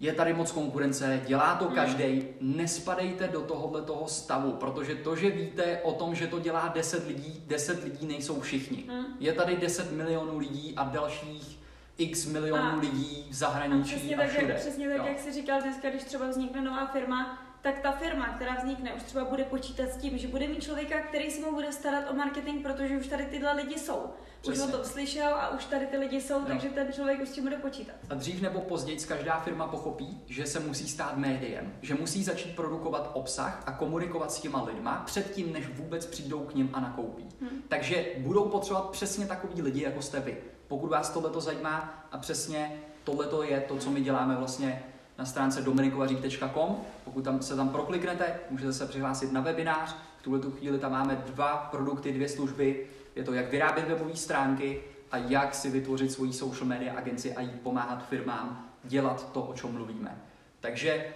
Je 0.00 0.12
tady 0.12 0.34
moc 0.34 0.52
konkurence, 0.52 1.20
dělá 1.26 1.54
to 1.54 1.64
hmm. 1.64 1.74
každý. 1.74 2.24
Nespadejte 2.40 3.28
do 3.28 3.40
tohohle 3.40 3.82
toho 3.82 4.08
stavu, 4.08 4.52
protože 4.52 4.94
to, 4.94 5.16
že 5.16 5.30
víte 5.30 5.80
o 5.82 5.92
tom, 5.92 6.14
že 6.14 6.26
to 6.26 6.38
dělá 6.38 6.68
10 6.68 7.06
lidí, 7.06 7.42
10 7.46 7.84
lidí 7.84 8.06
nejsou 8.06 8.40
všichni. 8.40 8.84
Hmm. 8.88 9.04
Je 9.20 9.32
tady 9.32 9.56
10 9.56 9.92
milionů 9.92 10.38
lidí 10.38 10.74
a 10.76 10.84
dalších 10.84 11.58
x 11.98 12.26
milionů 12.26 12.62
a, 12.62 12.80
lidí 12.80 13.26
v 13.30 13.34
zahraničí 13.34 13.94
a, 13.94 13.98
přesně 13.98 14.16
a 14.16 14.18
tak, 14.18 14.30
všude. 14.30 14.54
Přesně 14.54 14.88
tak, 14.88 14.96
jo. 14.96 15.04
jak 15.06 15.18
jsi 15.18 15.32
říkal 15.32 15.62
dneska, 15.62 15.90
když 15.90 16.04
třeba 16.04 16.28
vznikne 16.28 16.62
nová 16.62 16.86
firma, 16.86 17.41
tak 17.62 17.78
ta 17.78 17.92
firma, 17.92 18.28
která 18.28 18.54
vznikne, 18.54 18.94
už 18.94 19.02
třeba 19.02 19.24
bude 19.24 19.44
počítat 19.44 19.88
s 19.88 19.96
tím, 19.96 20.18
že 20.18 20.28
bude 20.28 20.48
mít 20.48 20.62
člověka, 20.62 21.00
který 21.00 21.30
se 21.30 21.40
mu 21.40 21.52
bude 21.52 21.72
starat 21.72 22.10
o 22.10 22.14
marketing, 22.14 22.62
protože 22.62 22.96
už 22.96 23.06
tady 23.06 23.26
tyhle 23.26 23.52
lidi 23.52 23.78
jsou. 23.78 24.06
Přesně. 24.40 24.64
Už 24.64 24.72
ho 24.72 24.78
to 24.78 24.84
slyšel 24.84 25.34
a 25.34 25.48
už 25.48 25.64
tady 25.64 25.86
ty 25.86 25.96
lidi 25.96 26.20
jsou, 26.20 26.40
no. 26.40 26.46
takže 26.46 26.68
ten 26.68 26.92
člověk 26.92 27.20
už 27.20 27.28
s 27.28 27.32
tím 27.32 27.44
bude 27.44 27.56
počítat. 27.56 27.94
A 28.10 28.14
dřív 28.14 28.42
nebo 28.42 28.60
později 28.60 28.98
každá 28.98 29.40
firma 29.40 29.66
pochopí, 29.66 30.22
že 30.26 30.46
se 30.46 30.60
musí 30.60 30.88
stát 30.88 31.16
médiem, 31.16 31.72
že 31.82 31.94
musí 31.94 32.24
začít 32.24 32.56
produkovat 32.56 33.10
obsah 33.14 33.62
a 33.66 33.72
komunikovat 33.72 34.32
s 34.32 34.40
těma 34.40 34.62
lidma 34.62 35.02
předtím, 35.06 35.52
než 35.52 35.68
vůbec 35.68 36.06
přijdou 36.06 36.40
k 36.40 36.54
ním 36.54 36.70
a 36.72 36.80
nakoupí. 36.80 37.28
Hmm. 37.40 37.62
Takže 37.68 38.06
budou 38.18 38.48
potřebovat 38.48 38.90
přesně 38.90 39.26
takový 39.26 39.62
lidi, 39.62 39.82
jako 39.82 40.02
jste 40.02 40.20
vy. 40.20 40.36
Pokud 40.68 40.88
vás 40.88 41.10
tohle 41.10 41.40
zajímá 41.40 42.06
a 42.12 42.18
přesně 42.18 42.80
tohle 43.04 43.46
je 43.46 43.60
to, 43.60 43.76
co 43.76 43.90
my 43.90 44.00
děláme 44.00 44.36
vlastně 44.36 44.82
na 45.22 45.26
stránce 45.26 45.62
dominikovařík.com. 45.62 46.76
Pokud 47.04 47.24
tam 47.24 47.42
se 47.42 47.56
tam 47.56 47.68
prokliknete, 47.68 48.40
můžete 48.50 48.72
se 48.72 48.86
přihlásit 48.86 49.32
na 49.32 49.40
webinář. 49.40 49.96
V 50.18 50.22
tuhle 50.22 50.40
chvíli 50.58 50.78
tam 50.78 50.92
máme 50.92 51.22
dva 51.26 51.56
produkty, 51.56 52.12
dvě 52.12 52.28
služby. 52.28 52.86
Je 53.16 53.24
to, 53.24 53.32
jak 53.32 53.50
vyrábět 53.50 53.88
webové 53.88 54.16
stránky 54.16 54.82
a 55.10 55.16
jak 55.16 55.54
si 55.54 55.70
vytvořit 55.70 56.12
svoji 56.12 56.32
social 56.32 56.68
media 56.68 56.94
agenci 56.94 57.34
a 57.34 57.40
jí 57.40 57.50
pomáhat 57.50 58.08
firmám 58.08 58.70
dělat 58.84 59.32
to, 59.32 59.42
o 59.42 59.54
čem 59.54 59.72
mluvíme. 59.72 60.18
Takže 60.60 61.14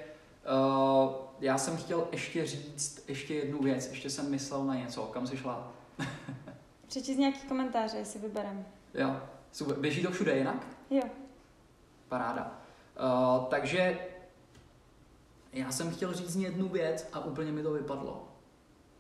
uh, 1.07 1.13
já 1.41 1.59
jsem 1.59 1.77
chtěl 1.77 2.09
ještě 2.13 2.47
říct 2.47 3.05
ještě 3.09 3.35
jednu 3.35 3.59
věc. 3.59 3.87
Ještě 3.91 4.11
jsem 4.11 4.31
myslel 4.31 4.65
na 4.65 4.75
něco. 4.75 5.03
Kam 5.03 5.27
jsi 5.27 5.37
šla? 5.37 5.73
Přečíst 6.87 7.19
nějaký 7.19 7.49
komentáře, 7.49 7.97
jestli 7.97 8.21
vyberem. 8.21 8.65
Jo. 8.95 9.17
Běží 9.81 10.03
to 10.03 10.11
všude 10.11 10.37
jinak? 10.37 10.67
Jo. 10.91 11.03
Paráda. 12.09 12.66
Uh, 13.01 13.45
takže 13.45 13.99
já 15.53 15.73
jsem 15.73 15.91
chtěl 15.91 16.15
říct 16.15 16.37
jednu 16.37 16.69
věc 16.69 17.09
a 17.13 17.25
úplně 17.25 17.53
mi 17.53 17.63
to 17.63 17.73
vypadlo. 17.73 18.29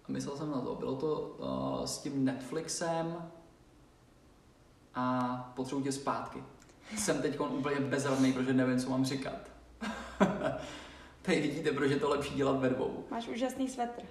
A 0.08 0.12
myslel 0.12 0.36
jsem 0.36 0.50
na 0.50 0.60
to. 0.60 0.74
Bylo 0.74 0.96
to 0.96 1.20
uh, 1.20 1.84
s 1.84 1.98
tím 1.98 2.24
Netflixem 2.24 3.30
a 4.94 5.52
potřebuji 5.56 5.82
tě 5.82 5.92
zpátky. 5.92 6.42
Jsem 6.96 7.22
teď 7.22 7.40
úplně 7.40 7.80
bezradný, 7.80 8.32
protože 8.32 8.52
nevím, 8.52 8.80
co 8.80 8.90
mám 8.90 9.04
říkat. 9.04 9.38
Tady 11.22 11.40
vidíte, 11.40 11.72
proč 11.72 11.90
je 11.90 11.96
to 11.96 12.08
lepší 12.08 12.34
dělat 12.34 12.60
ve 12.60 12.68
dvou. 12.68 13.04
Máš 13.10 13.28
úžasný 13.28 13.68
svetr. 13.68 14.02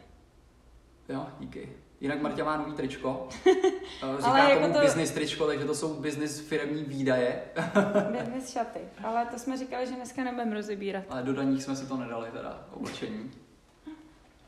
Jo, 1.10 1.28
díky. 1.40 1.85
Jinak 2.02 2.22
Marta 2.22 2.44
má 2.44 2.58
nový 2.58 2.74
tričko. 2.74 3.30
Eh, 4.04 4.18
říká 4.18 4.30
Ale 4.32 4.54
tomu 4.54 4.62
jako 4.62 4.74
to... 4.74 4.80
business 4.86 5.12
tričko, 5.12 5.48
takže 5.48 5.66
to 5.66 5.76
jsou 5.76 5.94
business 5.94 6.40
firmní 6.40 6.84
výdaje. 6.84 7.42
business 8.12 8.50
šaty. 8.50 8.80
Ale 9.04 9.26
to 9.26 9.40
jsme 9.40 9.58
říkali, 9.58 9.88
že 9.88 9.96
dneska 9.96 10.24
nebudeme 10.24 10.54
rozebírat. 10.54 11.04
Ale 11.10 11.24
do 11.24 11.34
daních 11.34 11.64
jsme 11.64 11.76
si 11.76 11.88
to 11.88 11.98
nedali 11.98 12.32
teda, 12.32 12.68
oblečení. 12.72 13.32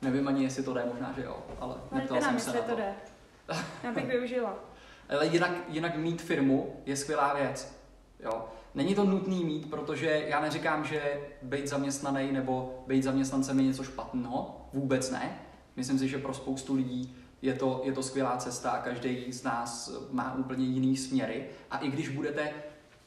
Nevím 0.01 0.27
ani, 0.27 0.43
jestli 0.43 0.63
to 0.63 0.73
jde, 0.73 0.85
možná, 0.93 1.13
že 1.17 1.23
jo, 1.23 1.37
ale 1.59 1.75
neptal 1.91 2.21
jsem 2.21 2.39
se 2.39 2.53
na 2.53 2.61
to. 2.61 2.69
to 2.69 2.75
jde. 2.75 2.93
Já 3.83 3.91
bych 3.91 4.05
využila. 4.07 4.55
Ale 5.09 5.27
jinak, 5.27 5.51
jinak 5.69 5.97
mít 5.97 6.21
firmu 6.21 6.81
je 6.85 6.95
skvělá 6.95 7.33
věc. 7.33 7.77
Jo. 8.19 8.45
Není 8.75 8.95
to 8.95 9.03
nutný 9.05 9.45
mít, 9.45 9.69
protože 9.69 10.25
já 10.27 10.41
neříkám, 10.41 10.85
že 10.85 11.21
být 11.41 11.67
zaměstnaný 11.67 12.31
nebo 12.31 12.83
být 12.87 13.03
zaměstnancem 13.03 13.59
je 13.59 13.65
něco 13.65 13.83
špatného. 13.83 14.67
Vůbec 14.73 15.11
ne. 15.11 15.39
Myslím 15.75 15.99
si, 15.99 16.07
že 16.07 16.17
pro 16.17 16.33
spoustu 16.33 16.75
lidí 16.75 17.15
je 17.41 17.53
to, 17.53 17.81
je 17.83 17.91
to 17.91 18.03
skvělá 18.03 18.37
cesta 18.37 18.71
a 18.71 18.81
každý 18.81 19.33
z 19.33 19.43
nás 19.43 19.91
má 20.11 20.35
úplně 20.35 20.65
jiný 20.65 20.97
směry. 20.97 21.45
A 21.71 21.77
i 21.77 21.89
když 21.89 22.09
budete 22.09 22.53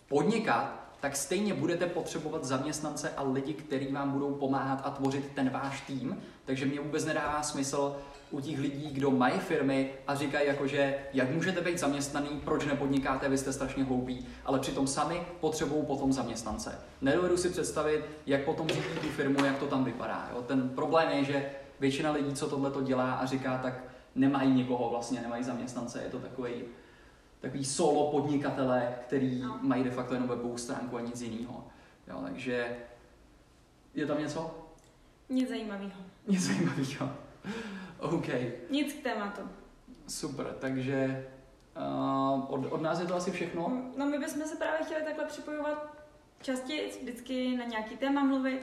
podnikat, 0.08 0.80
tak 1.00 1.16
stejně 1.16 1.54
budete 1.54 1.86
potřebovat 1.86 2.44
zaměstnance 2.44 3.10
a 3.16 3.22
lidi, 3.22 3.54
kteří 3.54 3.92
vám 3.92 4.10
budou 4.10 4.34
pomáhat 4.34 4.80
a 4.84 4.90
tvořit 4.90 5.32
ten 5.34 5.50
váš 5.50 5.80
tým. 5.80 6.16
Takže 6.44 6.66
mě 6.66 6.80
vůbec 6.80 7.04
nedává 7.04 7.42
smysl 7.42 7.96
u 8.30 8.40
těch 8.40 8.58
lidí, 8.58 8.90
kdo 8.92 9.10
mají 9.10 9.38
firmy 9.38 9.90
a 10.06 10.14
říkají 10.14 10.46
jakože, 10.46 10.94
jak 11.12 11.30
můžete 11.30 11.60
být 11.60 11.78
zaměstnaný, 11.78 12.28
proč 12.44 12.66
nepodnikáte, 12.66 13.28
vy 13.28 13.38
jste 13.38 13.52
strašně 13.52 13.84
hloupí, 13.84 14.26
ale 14.44 14.58
přitom 14.58 14.86
sami 14.86 15.22
potřebují 15.40 15.86
potom 15.86 16.12
zaměstnance. 16.12 16.78
Nedovedu 17.00 17.36
si 17.36 17.48
představit, 17.48 18.04
jak 18.26 18.44
potom 18.44 18.68
řídí 18.68 18.98
tu 19.00 19.08
firmu, 19.08 19.44
jak 19.44 19.58
to 19.58 19.66
tam 19.66 19.84
vypadá. 19.84 20.28
Jo? 20.34 20.42
Ten 20.42 20.68
problém 20.68 21.10
je, 21.10 21.24
že 21.24 21.50
většina 21.80 22.12
lidí, 22.12 22.34
co 22.34 22.48
tohle 22.48 22.70
to 22.70 22.82
dělá 22.82 23.12
a 23.12 23.26
říká, 23.26 23.58
tak 23.62 23.74
nemají 24.14 24.54
někoho 24.54 24.90
vlastně, 24.90 25.20
nemají 25.20 25.44
zaměstnance, 25.44 26.02
je 26.02 26.08
to 26.08 26.18
takový 26.18 26.64
takový 27.40 27.64
solo 27.64 28.10
podnikatele, 28.10 28.94
který 29.06 29.42
no. 29.42 29.58
mají 29.62 29.84
de 29.84 29.90
facto 29.90 30.14
jenom 30.14 30.28
webovou 30.28 30.56
stránku 30.56 30.96
a 30.96 31.00
nic 31.00 31.20
jiného. 31.20 31.64
Jo, 32.08 32.20
takže 32.24 32.76
je 33.94 34.06
tam 34.06 34.18
něco? 34.18 34.68
Nic 35.28 35.48
zajímavého. 35.48 36.00
Nic 36.26 36.42
zajímavého. 36.42 37.12
OK. 37.98 38.28
Nic 38.70 38.92
k 38.92 39.02
tématu. 39.02 39.40
Super, 40.08 40.56
takže 40.58 41.26
uh, 41.76 42.54
od, 42.54 42.72
od 42.72 42.82
nás 42.82 43.00
je 43.00 43.06
to 43.06 43.14
asi 43.14 43.30
všechno. 43.30 43.82
No 43.96 44.06
my 44.06 44.18
bychom 44.18 44.42
se 44.42 44.56
právě 44.56 44.86
chtěli 44.86 45.04
takhle 45.04 45.24
připojovat 45.24 45.96
častěji, 46.42 46.98
vždycky 47.00 47.56
na 47.56 47.64
nějaký 47.64 47.96
téma 47.96 48.24
mluvit. 48.24 48.62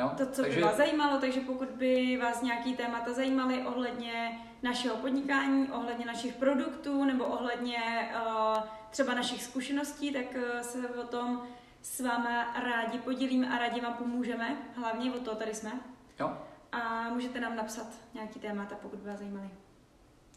Jo, 0.00 0.10
to, 0.16 0.26
co 0.26 0.42
takže... 0.42 0.56
by 0.56 0.62
vás 0.62 0.76
zajímalo, 0.76 1.20
takže 1.20 1.40
pokud 1.40 1.68
by 1.68 2.18
vás 2.22 2.42
nějaký 2.42 2.76
témata 2.76 3.12
zajímaly 3.12 3.66
ohledně 3.66 4.38
našeho 4.62 4.96
podnikání, 4.96 5.68
ohledně 5.72 6.06
našich 6.06 6.34
produktů 6.34 7.04
nebo 7.04 7.24
ohledně 7.24 7.78
uh, 8.26 8.62
třeba 8.90 9.14
našich 9.14 9.42
zkušeností, 9.42 10.12
tak 10.12 10.26
uh, 10.36 10.60
se 10.60 10.88
o 10.88 11.06
tom 11.06 11.42
s 11.82 12.00
váma 12.00 12.60
rádi 12.64 12.98
podělíme 12.98 13.48
a 13.48 13.58
rádi 13.58 13.80
vám 13.80 13.94
pomůžeme. 13.94 14.56
Hlavně 14.76 15.12
o 15.12 15.18
to 15.18 15.34
tady 15.34 15.54
jsme. 15.54 15.72
Jo. 16.20 16.36
A 16.72 17.08
můžete 17.08 17.40
nám 17.40 17.56
napsat 17.56 17.86
nějaký 18.14 18.40
témata, 18.40 18.76
pokud 18.82 18.98
by 18.98 19.10
vás 19.10 19.18
zajímaly. 19.18 19.50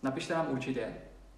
Napište 0.04 0.34
nám 0.34 0.48
určitě. 0.52 0.94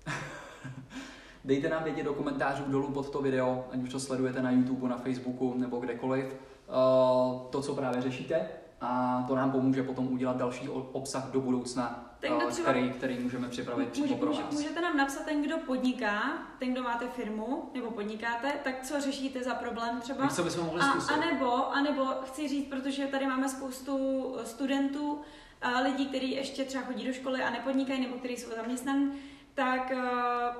Dejte 1.45 1.69
nám 1.69 1.83
vědět 1.83 2.03
do 2.03 2.13
komentářů 2.13 2.63
dolů 2.63 2.91
pod 2.91 3.09
to 3.09 3.21
video, 3.21 3.67
ať 3.71 3.79
už 3.79 3.89
to 3.89 3.99
sledujete 3.99 4.41
na 4.41 4.51
YouTube, 4.51 4.89
na 4.89 4.97
Facebooku 4.97 5.53
nebo 5.57 5.79
kdekoliv, 5.79 6.25
uh, 6.25 7.49
to, 7.49 7.61
co 7.61 7.75
právě 7.75 8.01
řešíte. 8.01 8.49
a 8.81 9.23
to 9.27 9.35
nám 9.35 9.51
pomůže 9.51 9.83
potom 9.83 10.07
udělat 10.11 10.37
další 10.37 10.69
obsah 10.69 11.31
do 11.31 11.41
budoucna, 11.41 12.06
Ten, 12.19 12.37
kdo 12.37 12.47
eh, 12.47 12.51
třeba- 12.51 12.69
který, 12.69 12.89
který 12.89 13.19
můžeme 13.19 13.49
připravit 13.49 13.89
přímo 13.89 14.07
Může, 14.07 14.19
pro 14.19 14.33
vás. 14.33 14.51
můžete 14.53 14.81
nám 14.81 14.97
napsat 14.97 15.25
ten, 15.25 15.41
kdo 15.41 15.57
podniká, 15.57 16.33
ten, 16.59 16.71
kdo 16.73 16.83
máte 16.83 17.07
firmu 17.07 17.71
nebo 17.73 17.91
podnikáte, 17.91 18.51
tak 18.63 18.81
co 18.83 19.01
řešíte 19.01 19.43
za 19.43 19.53
problém 19.53 20.01
třeba? 20.01 20.23
Víš, 20.23 20.33
co 20.33 20.43
bychom 20.43 20.65
mohli 20.65 20.81
A, 20.81 20.91
zkusit? 20.91 21.11
a, 21.13 21.25
nebo, 21.25 21.71
a 21.73 21.81
nebo 21.81 22.05
chci 22.25 22.47
říct, 22.47 22.69
protože 22.69 23.07
tady 23.07 23.27
máme 23.27 23.49
spoustu 23.49 23.97
studentů, 24.45 25.21
a 25.61 25.79
lidí, 25.79 26.05
kteří 26.07 26.31
ještě 26.31 26.63
třeba 26.65 26.83
chodí 26.83 27.07
do 27.07 27.13
školy 27.13 27.41
a 27.41 27.49
nepodnikají, 27.49 28.01
nebo 28.01 28.15
kteří 28.15 28.37
jsou 28.37 28.49
zaměstnaní, 28.55 29.13
tak 29.53 29.91
eh, 29.91 30.55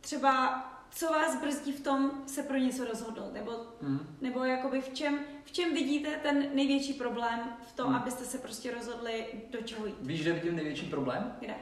třeba 0.00 0.64
co 0.90 1.06
vás 1.06 1.40
brzdí 1.40 1.72
v 1.72 1.80
tom 1.80 2.10
se 2.26 2.42
pro 2.42 2.56
něco 2.56 2.84
rozhodnout, 2.84 3.32
nebo, 3.32 3.52
Mhm. 3.80 4.16
nebo 4.20 4.44
jakoby 4.44 4.80
v 4.80 4.88
čem, 4.94 5.18
v 5.44 5.52
čem 5.52 5.74
vidíte 5.74 6.10
ten 6.22 6.46
největší 6.54 6.92
problém 6.94 7.40
v 7.68 7.72
tom, 7.72 7.86
Hmm. 7.86 7.96
abyste 7.96 8.24
se 8.24 8.38
prostě 8.38 8.74
rozhodli 8.74 9.26
do 9.50 9.58
čeho 9.62 9.86
jít. 9.86 9.96
Víš, 10.00 10.22
kde 10.22 10.32
vidím 10.32 10.56
největší 10.56 10.86
problém? 10.86 11.36
Kde? 11.40 11.54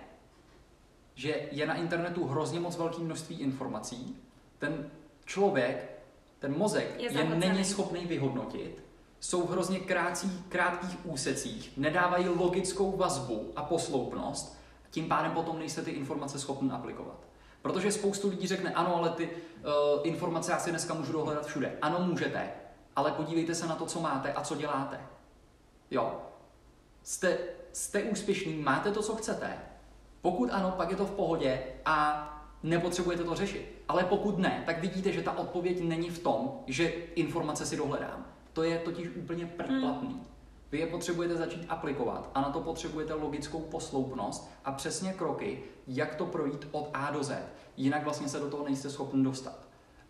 že 1.15 1.49
je 1.53 1.67
na 1.67 1.75
internetu 1.75 2.25
hrozně 2.25 2.61
moc 2.61 2.77
velké 2.77 2.99
množství 3.03 3.41
informací, 3.41 4.17
ten 4.59 4.91
člověk, 5.25 6.01
ten 6.39 6.59
mozek 6.59 6.95
Je 6.99 7.13
je, 7.13 7.25
není 7.25 7.65
schopný 7.65 8.07
vyhodnotit, 8.07 8.85
jsou 9.21 9.43
v 9.47 9.51
hrozně 9.51 9.81
krátcí, 9.81 10.45
krátkých 10.49 11.07
úsecích, 11.07 11.73
nedávají 11.77 12.29
logickou 12.29 12.97
vazbu 12.97 13.53
a 13.57 13.63
posloupnost, 13.63 14.59
tím 14.91 15.09
pádem 15.09 15.33
potom 15.33 15.59
nejste 15.59 15.83
ty 15.83 15.91
informace 15.91 16.39
schopni 16.39 16.71
aplikovat. 16.71 17.28
Protože 17.63 17.93
spoustu 17.93 18.29
lidí 18.29 18.47
řekne, 18.47 18.71
ano, 18.71 18.97
ale 18.97 19.11
ty 19.11 19.31
uh, 19.31 19.33
informace 20.03 20.53
já 20.53 20.59
si 20.59 20.71
dneska 20.71 20.95
můžu 20.95 21.13
dohledat 21.13 21.47
všude. 21.47 21.79
Ano, 21.83 21.99
můžete, 22.01 22.51
ale 22.97 23.13
podívejte 23.13 23.55
se 23.55 23.67
na 23.67 23.75
to, 23.75 23.87
co 23.87 24.01
máte 24.01 24.33
a 24.33 24.43
co 24.43 24.57
děláte. 24.57 25.01
Jo. 25.91 26.23
Jste, 27.03 27.39
jste 27.73 28.03
úspěšný, 28.03 28.57
máte 28.57 28.93
to, 28.93 29.03
co 29.03 29.17
chcete. 29.17 29.59
Pokud 30.23 30.51
ano, 30.53 30.75
pak 30.77 30.91
je 30.91 30.97
to 30.97 31.07
v 31.07 31.11
pohodě 31.11 31.63
a 31.85 32.25
nepotřebujete 32.63 33.25
to 33.25 33.35
řešit. 33.35 33.83
Ale 33.89 34.05
pokud 34.05 34.39
ne, 34.39 34.63
tak 34.67 34.81
vidíte, 34.81 35.13
že 35.13 35.23
ta 35.23 35.39
odpověď 35.39 35.81
není 35.81 36.11
v 36.11 36.19
tom, 36.19 36.61
že 36.67 36.89
informace 37.15 37.67
si 37.67 37.77
dohledám. 37.77 38.27
To 38.53 38.63
je 38.63 38.79
totiž 38.79 39.09
úplně 39.17 39.47
predplatný. 39.47 40.23
Vy 40.73 40.79
je 40.79 40.87
potřebujete 40.87 41.37
začít 41.37 41.67
aplikovat 41.69 42.31
a 42.35 42.41
na 42.41 42.51
to 42.51 42.61
potřebujete 42.61 43.15
logickou 43.15 43.61
posloupnost 43.61 44.51
a 44.65 44.73
přesně 44.73 45.13
kroky, 45.13 45.63
jak 45.87 46.15
to 46.15 46.27
projít 46.27 46.69
od 46.73 46.91
A 46.95 47.11
do 47.11 47.23
Z. 47.25 47.43
Jinak 47.77 48.05
vlastně 48.05 48.29
se 48.29 48.39
do 48.41 48.51
toho 48.51 48.65
nejste 48.65 48.91
schopni 48.91 49.25
dostat. 49.25 49.59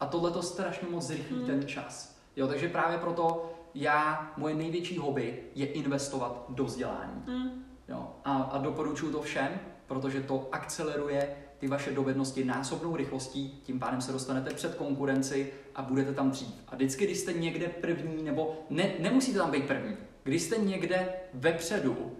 A 0.00 0.06
tohle 0.06 0.30
to 0.30 0.42
strašně 0.42 0.88
moc 0.90 1.04
zrychlí 1.04 1.36
Hmm. 1.36 1.46
ten 1.46 1.66
čas. 1.66 2.18
Jo, 2.36 2.46
takže 2.46 2.68
právě 2.68 2.98
proto 2.98 3.52
já, 3.74 4.32
moje 4.36 4.54
největší 4.54 4.98
hobby 4.98 5.42
je 5.54 5.66
investovat 5.66 6.44
do 6.48 6.64
vzdělání. 6.64 7.22
Hmm. 7.26 7.64
Jo, 7.88 8.08
a, 8.24 8.36
a 8.36 8.58
doporučuji 8.58 9.12
to 9.12 9.22
všem, 9.22 9.60
protože 9.86 10.20
to 10.20 10.48
akceleruje 10.52 11.36
ty 11.58 11.68
vaše 11.68 11.90
dovednosti 11.92 12.44
násobnou 12.44 12.96
rychlostí, 12.96 13.60
tím 13.62 13.78
pádem 13.78 14.00
se 14.00 14.12
dostanete 14.12 14.54
před 14.54 14.74
konkurenci 14.74 15.52
a 15.74 15.82
budete 15.82 16.14
tam 16.14 16.30
dřív. 16.30 16.54
A 16.68 16.74
vždycky, 16.74 17.04
když 17.04 17.18
jste 17.18 17.32
někde 17.32 17.68
první, 17.68 18.22
nebo 18.22 18.56
ne, 18.70 18.92
nemusíte 18.98 19.38
tam 19.38 19.50
být 19.50 19.66
první, 19.66 19.96
když 20.28 20.42
jste 20.42 20.58
někde 20.58 21.12
vepředu, 21.34 22.16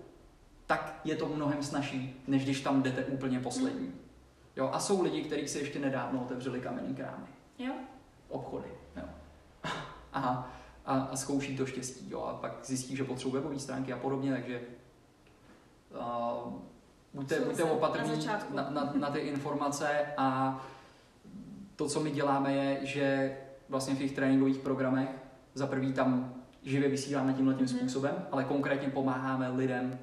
tak 0.67 1.01
je 1.05 1.17
to 1.17 1.29
mnohem 1.29 1.63
snažší, 1.63 2.23
než 2.27 2.45
když 2.45 2.61
tam 2.61 2.83
jdete 2.83 3.05
úplně 3.05 3.41
poslední. 3.41 3.93
Jo, 4.57 4.71
a 4.73 4.81
jsou 4.81 5.03
lidi, 5.03 5.23
kteří 5.23 5.49
si 5.49 5.59
ještě 5.59 5.79
nedávno 5.79 6.23
otevřeli 6.23 6.61
kamenný 6.61 6.95
krámy, 6.95 7.27
Jo? 7.59 7.73
obchody. 8.29 8.69
Jo. 8.97 9.03
A, 10.13 10.51
a, 10.87 10.95
a 11.01 11.17
zkouší 11.17 11.57
to 11.57 11.67
štěstí. 11.67 12.11
Jo, 12.11 12.23
a 12.23 12.35
pak 12.35 12.53
zjistí, 12.65 12.97
že 12.97 13.05
potřebuje 13.05 13.43
webové 13.43 13.61
stránky 13.61 13.93
a 13.93 13.97
podobně, 13.97 14.33
takže 14.33 14.61
uh, 15.91 16.53
buďte, 17.15 17.41
buďte 17.41 17.65
opatrní 17.65 18.27
na 18.27 18.41
na, 18.55 18.71
na, 18.71 18.93
na 18.97 19.11
ty 19.11 19.19
informace 19.19 20.07
a 20.17 20.59
to, 21.77 21.89
co 21.89 22.01
my 22.01 22.11
děláme, 22.11 22.55
je, 22.55 22.87
že 22.87 23.37
vlastně 23.69 23.95
v 23.95 23.99
těch 23.99 24.13
tréninkových 24.13 24.59
programech 24.59 25.09
za 25.55 25.67
prvý 25.67 25.93
tam 25.93 26.38
živě 26.63 26.89
vysíláme 26.89 27.33
tímhle 27.35 27.55
tím 27.55 27.67
Mhm. 27.67 27.79
způsobem, 27.79 28.27
ale 28.33 28.45
konkrétně 28.45 28.91
pomáháme 28.91 29.49
lidem, 29.49 29.99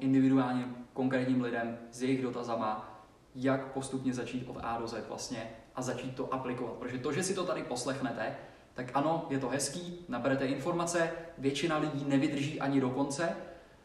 individuálně 0.00 0.64
konkrétním 0.92 1.42
lidem 1.42 1.78
s 1.92 2.02
jejich 2.02 2.22
dotazama, 2.22 3.02
jak 3.34 3.72
postupně 3.72 4.14
začít 4.14 4.44
od 4.48 4.56
A 4.62 4.78
do 4.78 4.86
Z 4.86 5.08
vlastně 5.08 5.50
a 5.74 5.82
začít 5.82 6.14
to 6.14 6.34
aplikovat. 6.34 6.72
Protože 6.72 6.98
to, 6.98 7.12
že 7.12 7.22
si 7.22 7.34
to 7.34 7.44
tady 7.44 7.62
poslechnete, 7.62 8.36
tak 8.74 8.86
ano, 8.94 9.26
je 9.30 9.38
to 9.38 9.48
hezký, 9.48 9.98
naberete 10.08 10.46
informace, 10.46 11.10
většina 11.38 11.78
lidí 11.78 12.04
nevydrží 12.08 12.60
ani 12.60 12.80
do 12.80 12.90
konce, 12.90 13.28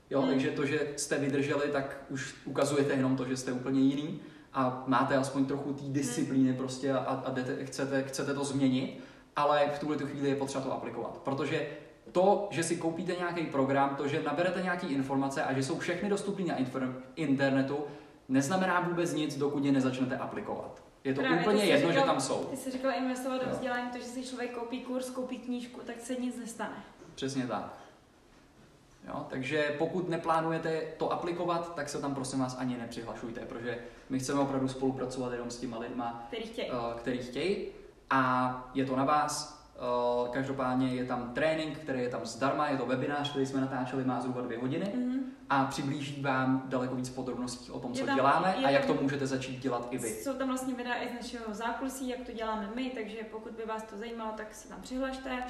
jo, 0.10 0.22
Hmm. 0.22 0.30
takže 0.30 0.52
to, 0.52 0.66
že 0.66 0.88
jste 0.96 1.18
vydrželi, 1.18 1.68
tak 1.72 1.98
už 2.10 2.36
ukazujete 2.46 2.94
jenom 2.94 3.16
to, 3.16 3.26
že 3.26 3.38
jste 3.38 3.52
úplně 3.52 3.80
jiný 3.82 4.20
a 4.54 4.84
máte 4.88 5.16
aspoň 5.18 5.46
trochu 5.46 5.74
té 5.74 5.84
disciplíny 5.88 6.54
prostě 6.54 6.92
a, 6.94 6.98
a 6.98 7.32
jdete, 7.32 7.66
chcete, 7.66 8.04
chcete 8.04 8.34
to 8.34 8.44
změnit, 8.44 9.00
ale 9.36 9.70
v 9.76 9.80
tuhle 9.80 9.98
tu 9.98 10.08
chvíli 10.08 10.30
je 10.30 10.36
potřeba 10.36 10.64
to 10.64 10.74
aplikovat, 10.74 11.18
protože 11.24 11.68
to, 12.12 12.48
že 12.52 12.64
si 12.64 12.78
koupíte 12.78 13.16
nějaký 13.20 13.44
program, 13.46 13.96
to, 13.96 14.08
že 14.08 14.24
naberete 14.24 14.62
nějaké 14.62 14.88
informace 14.88 15.44
a 15.44 15.54
že 15.54 15.64
jsou 15.64 15.80
všechny 15.80 16.10
dostupné 16.10 16.46
na 16.46 16.56
internetu, 17.16 17.78
neznamená 18.30 18.80
vůbec 18.80 19.14
nic, 19.14 19.38
dokud 19.38 19.66
je 19.66 19.72
nezačnete 19.72 20.18
aplikovat. 20.18 20.84
Je 21.04 21.14
to 21.14 21.22
Právě, 21.22 21.40
úplně 21.40 21.64
jedno, 21.64 21.90
říkal- 21.90 22.04
že 22.04 22.08
tam 22.12 22.22
jsou. 22.22 22.44
Ty 22.46 22.58
jsi 22.58 22.72
říkal 22.72 22.92
investovat 22.98 23.38
do 23.38 23.44
Jo. 23.44 23.50
vzdělání, 23.52 23.90
to, 23.92 23.98
že 23.98 24.04
si 24.04 24.24
člověk 24.24 24.52
koupí 24.52 24.80
kurz, 24.82 25.10
koupí 25.10 25.38
knížku, 25.40 25.80
tak 25.86 26.00
se 26.00 26.16
nic 26.16 26.38
nestane. 26.38 26.84
Přesně 27.16 27.48
tak. 27.48 27.74
Jo, 29.08 29.26
takže 29.30 29.76
pokud 29.78 30.10
neplánujete 30.10 30.82
to 30.98 31.12
aplikovat, 31.14 31.76
tak 31.76 31.90
se 31.90 32.02
tam 32.02 32.16
prosím 32.16 32.40
vás 32.40 32.58
ani 32.60 32.78
nepřihlašujte, 32.78 33.42
protože 33.42 33.78
my 34.10 34.20
chceme 34.20 34.40
opravdu 34.40 34.68
spolupracovat 34.68 35.34
jenom 35.34 35.52
s 35.52 35.58
těma 35.58 35.78
lidma, 35.80 36.24
Který 36.28 36.44
chtějí. 36.44 36.70
eh, 36.72 36.98
který 37.00 37.18
chtějí 37.18 37.68
a 38.10 38.72
je 38.74 38.86
to 38.86 38.96
na 38.96 39.04
vás. 39.06 39.61
Eh, 39.82 40.30
Každopádně 40.32 40.88
je 40.96 41.06
tam 41.06 41.34
trénink, 41.34 41.78
který 41.78 42.02
je 42.02 42.10
tam 42.10 42.26
zdarma, 42.26 42.68
je 42.70 42.78
to 42.78 42.86
webinář, 42.86 43.30
který 43.30 43.46
jsme 43.46 43.62
natáčeli, 43.62 44.04
má 44.06 44.22
zhruba 44.22 44.42
dvě 44.42 44.58
hodiny 44.58 44.92
Mhm. 44.96 45.20
a 45.50 45.66
přiblíží 45.66 46.22
vám 46.22 46.64
daleko 46.66 46.96
víc 46.96 47.10
podrobností 47.10 47.72
o 47.72 47.80
tom, 47.80 47.94
co 47.94 48.06
tam- 48.06 48.16
děláme 48.16 48.56
a 48.56 48.70
jak 48.70 48.86
to 48.86 48.94
můžete 48.94 49.28
začít 49.28 49.60
dělat 49.60 49.88
i 49.92 49.98
vy. 49.98 50.10
Jsou 50.10 50.34
tam 50.34 50.48
vlastně 50.48 50.74
videa 50.74 50.96
i 51.04 51.10
z 51.10 51.14
našeho 51.14 51.54
zákulisí, 51.54 52.10
jak 52.10 52.20
to 52.26 52.32
děláme 52.32 52.70
my, 52.76 52.90
takže 52.96 53.18
pokud 53.32 53.52
by 53.52 53.66
vás 53.66 53.84
to 53.84 53.98
zajímalo, 53.98 54.32
tak 54.38 54.54
se 54.56 54.68
tam 54.70 54.82
přihlašte. 54.82 55.44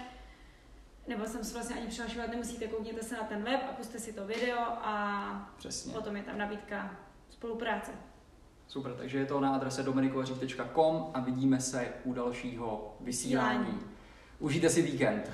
Nebo 1.08 1.26
jsem 1.26 1.44
se 1.44 1.54
vlastně 1.54 1.76
ani 1.76 1.88
přihlašovat 1.88 2.30
nemusíte, 2.30 2.68
koukněte 2.68 3.04
se 3.04 3.16
na 3.16 3.24
ten 3.24 3.44
web 3.44 3.62
a 3.70 3.74
puste 3.74 4.00
si 4.00 4.14
to 4.14 4.26
video 4.28 4.58
a 4.62 5.52
Přesně. 5.58 5.94
potom 5.94 6.16
je 6.16 6.24
tam 6.24 6.38
nabídka 6.38 6.92
spolupráce. 7.30 7.92
Super, 8.68 8.94
takže 8.94 9.18
je 9.18 9.26
to 9.26 9.40
na 9.40 9.56
adrese 9.56 9.84
dominikovařík.com 9.84 11.12
a 11.14 11.20
vidíme 11.20 11.60
se 11.62 11.88
u 12.04 12.14
dalšího 12.14 12.96
vysílání. 13.00 13.60
Vysílání. 13.60 13.91
o 14.42 14.50
Gita 14.50 14.70
ser 14.70 14.86
gigante. 14.88 15.30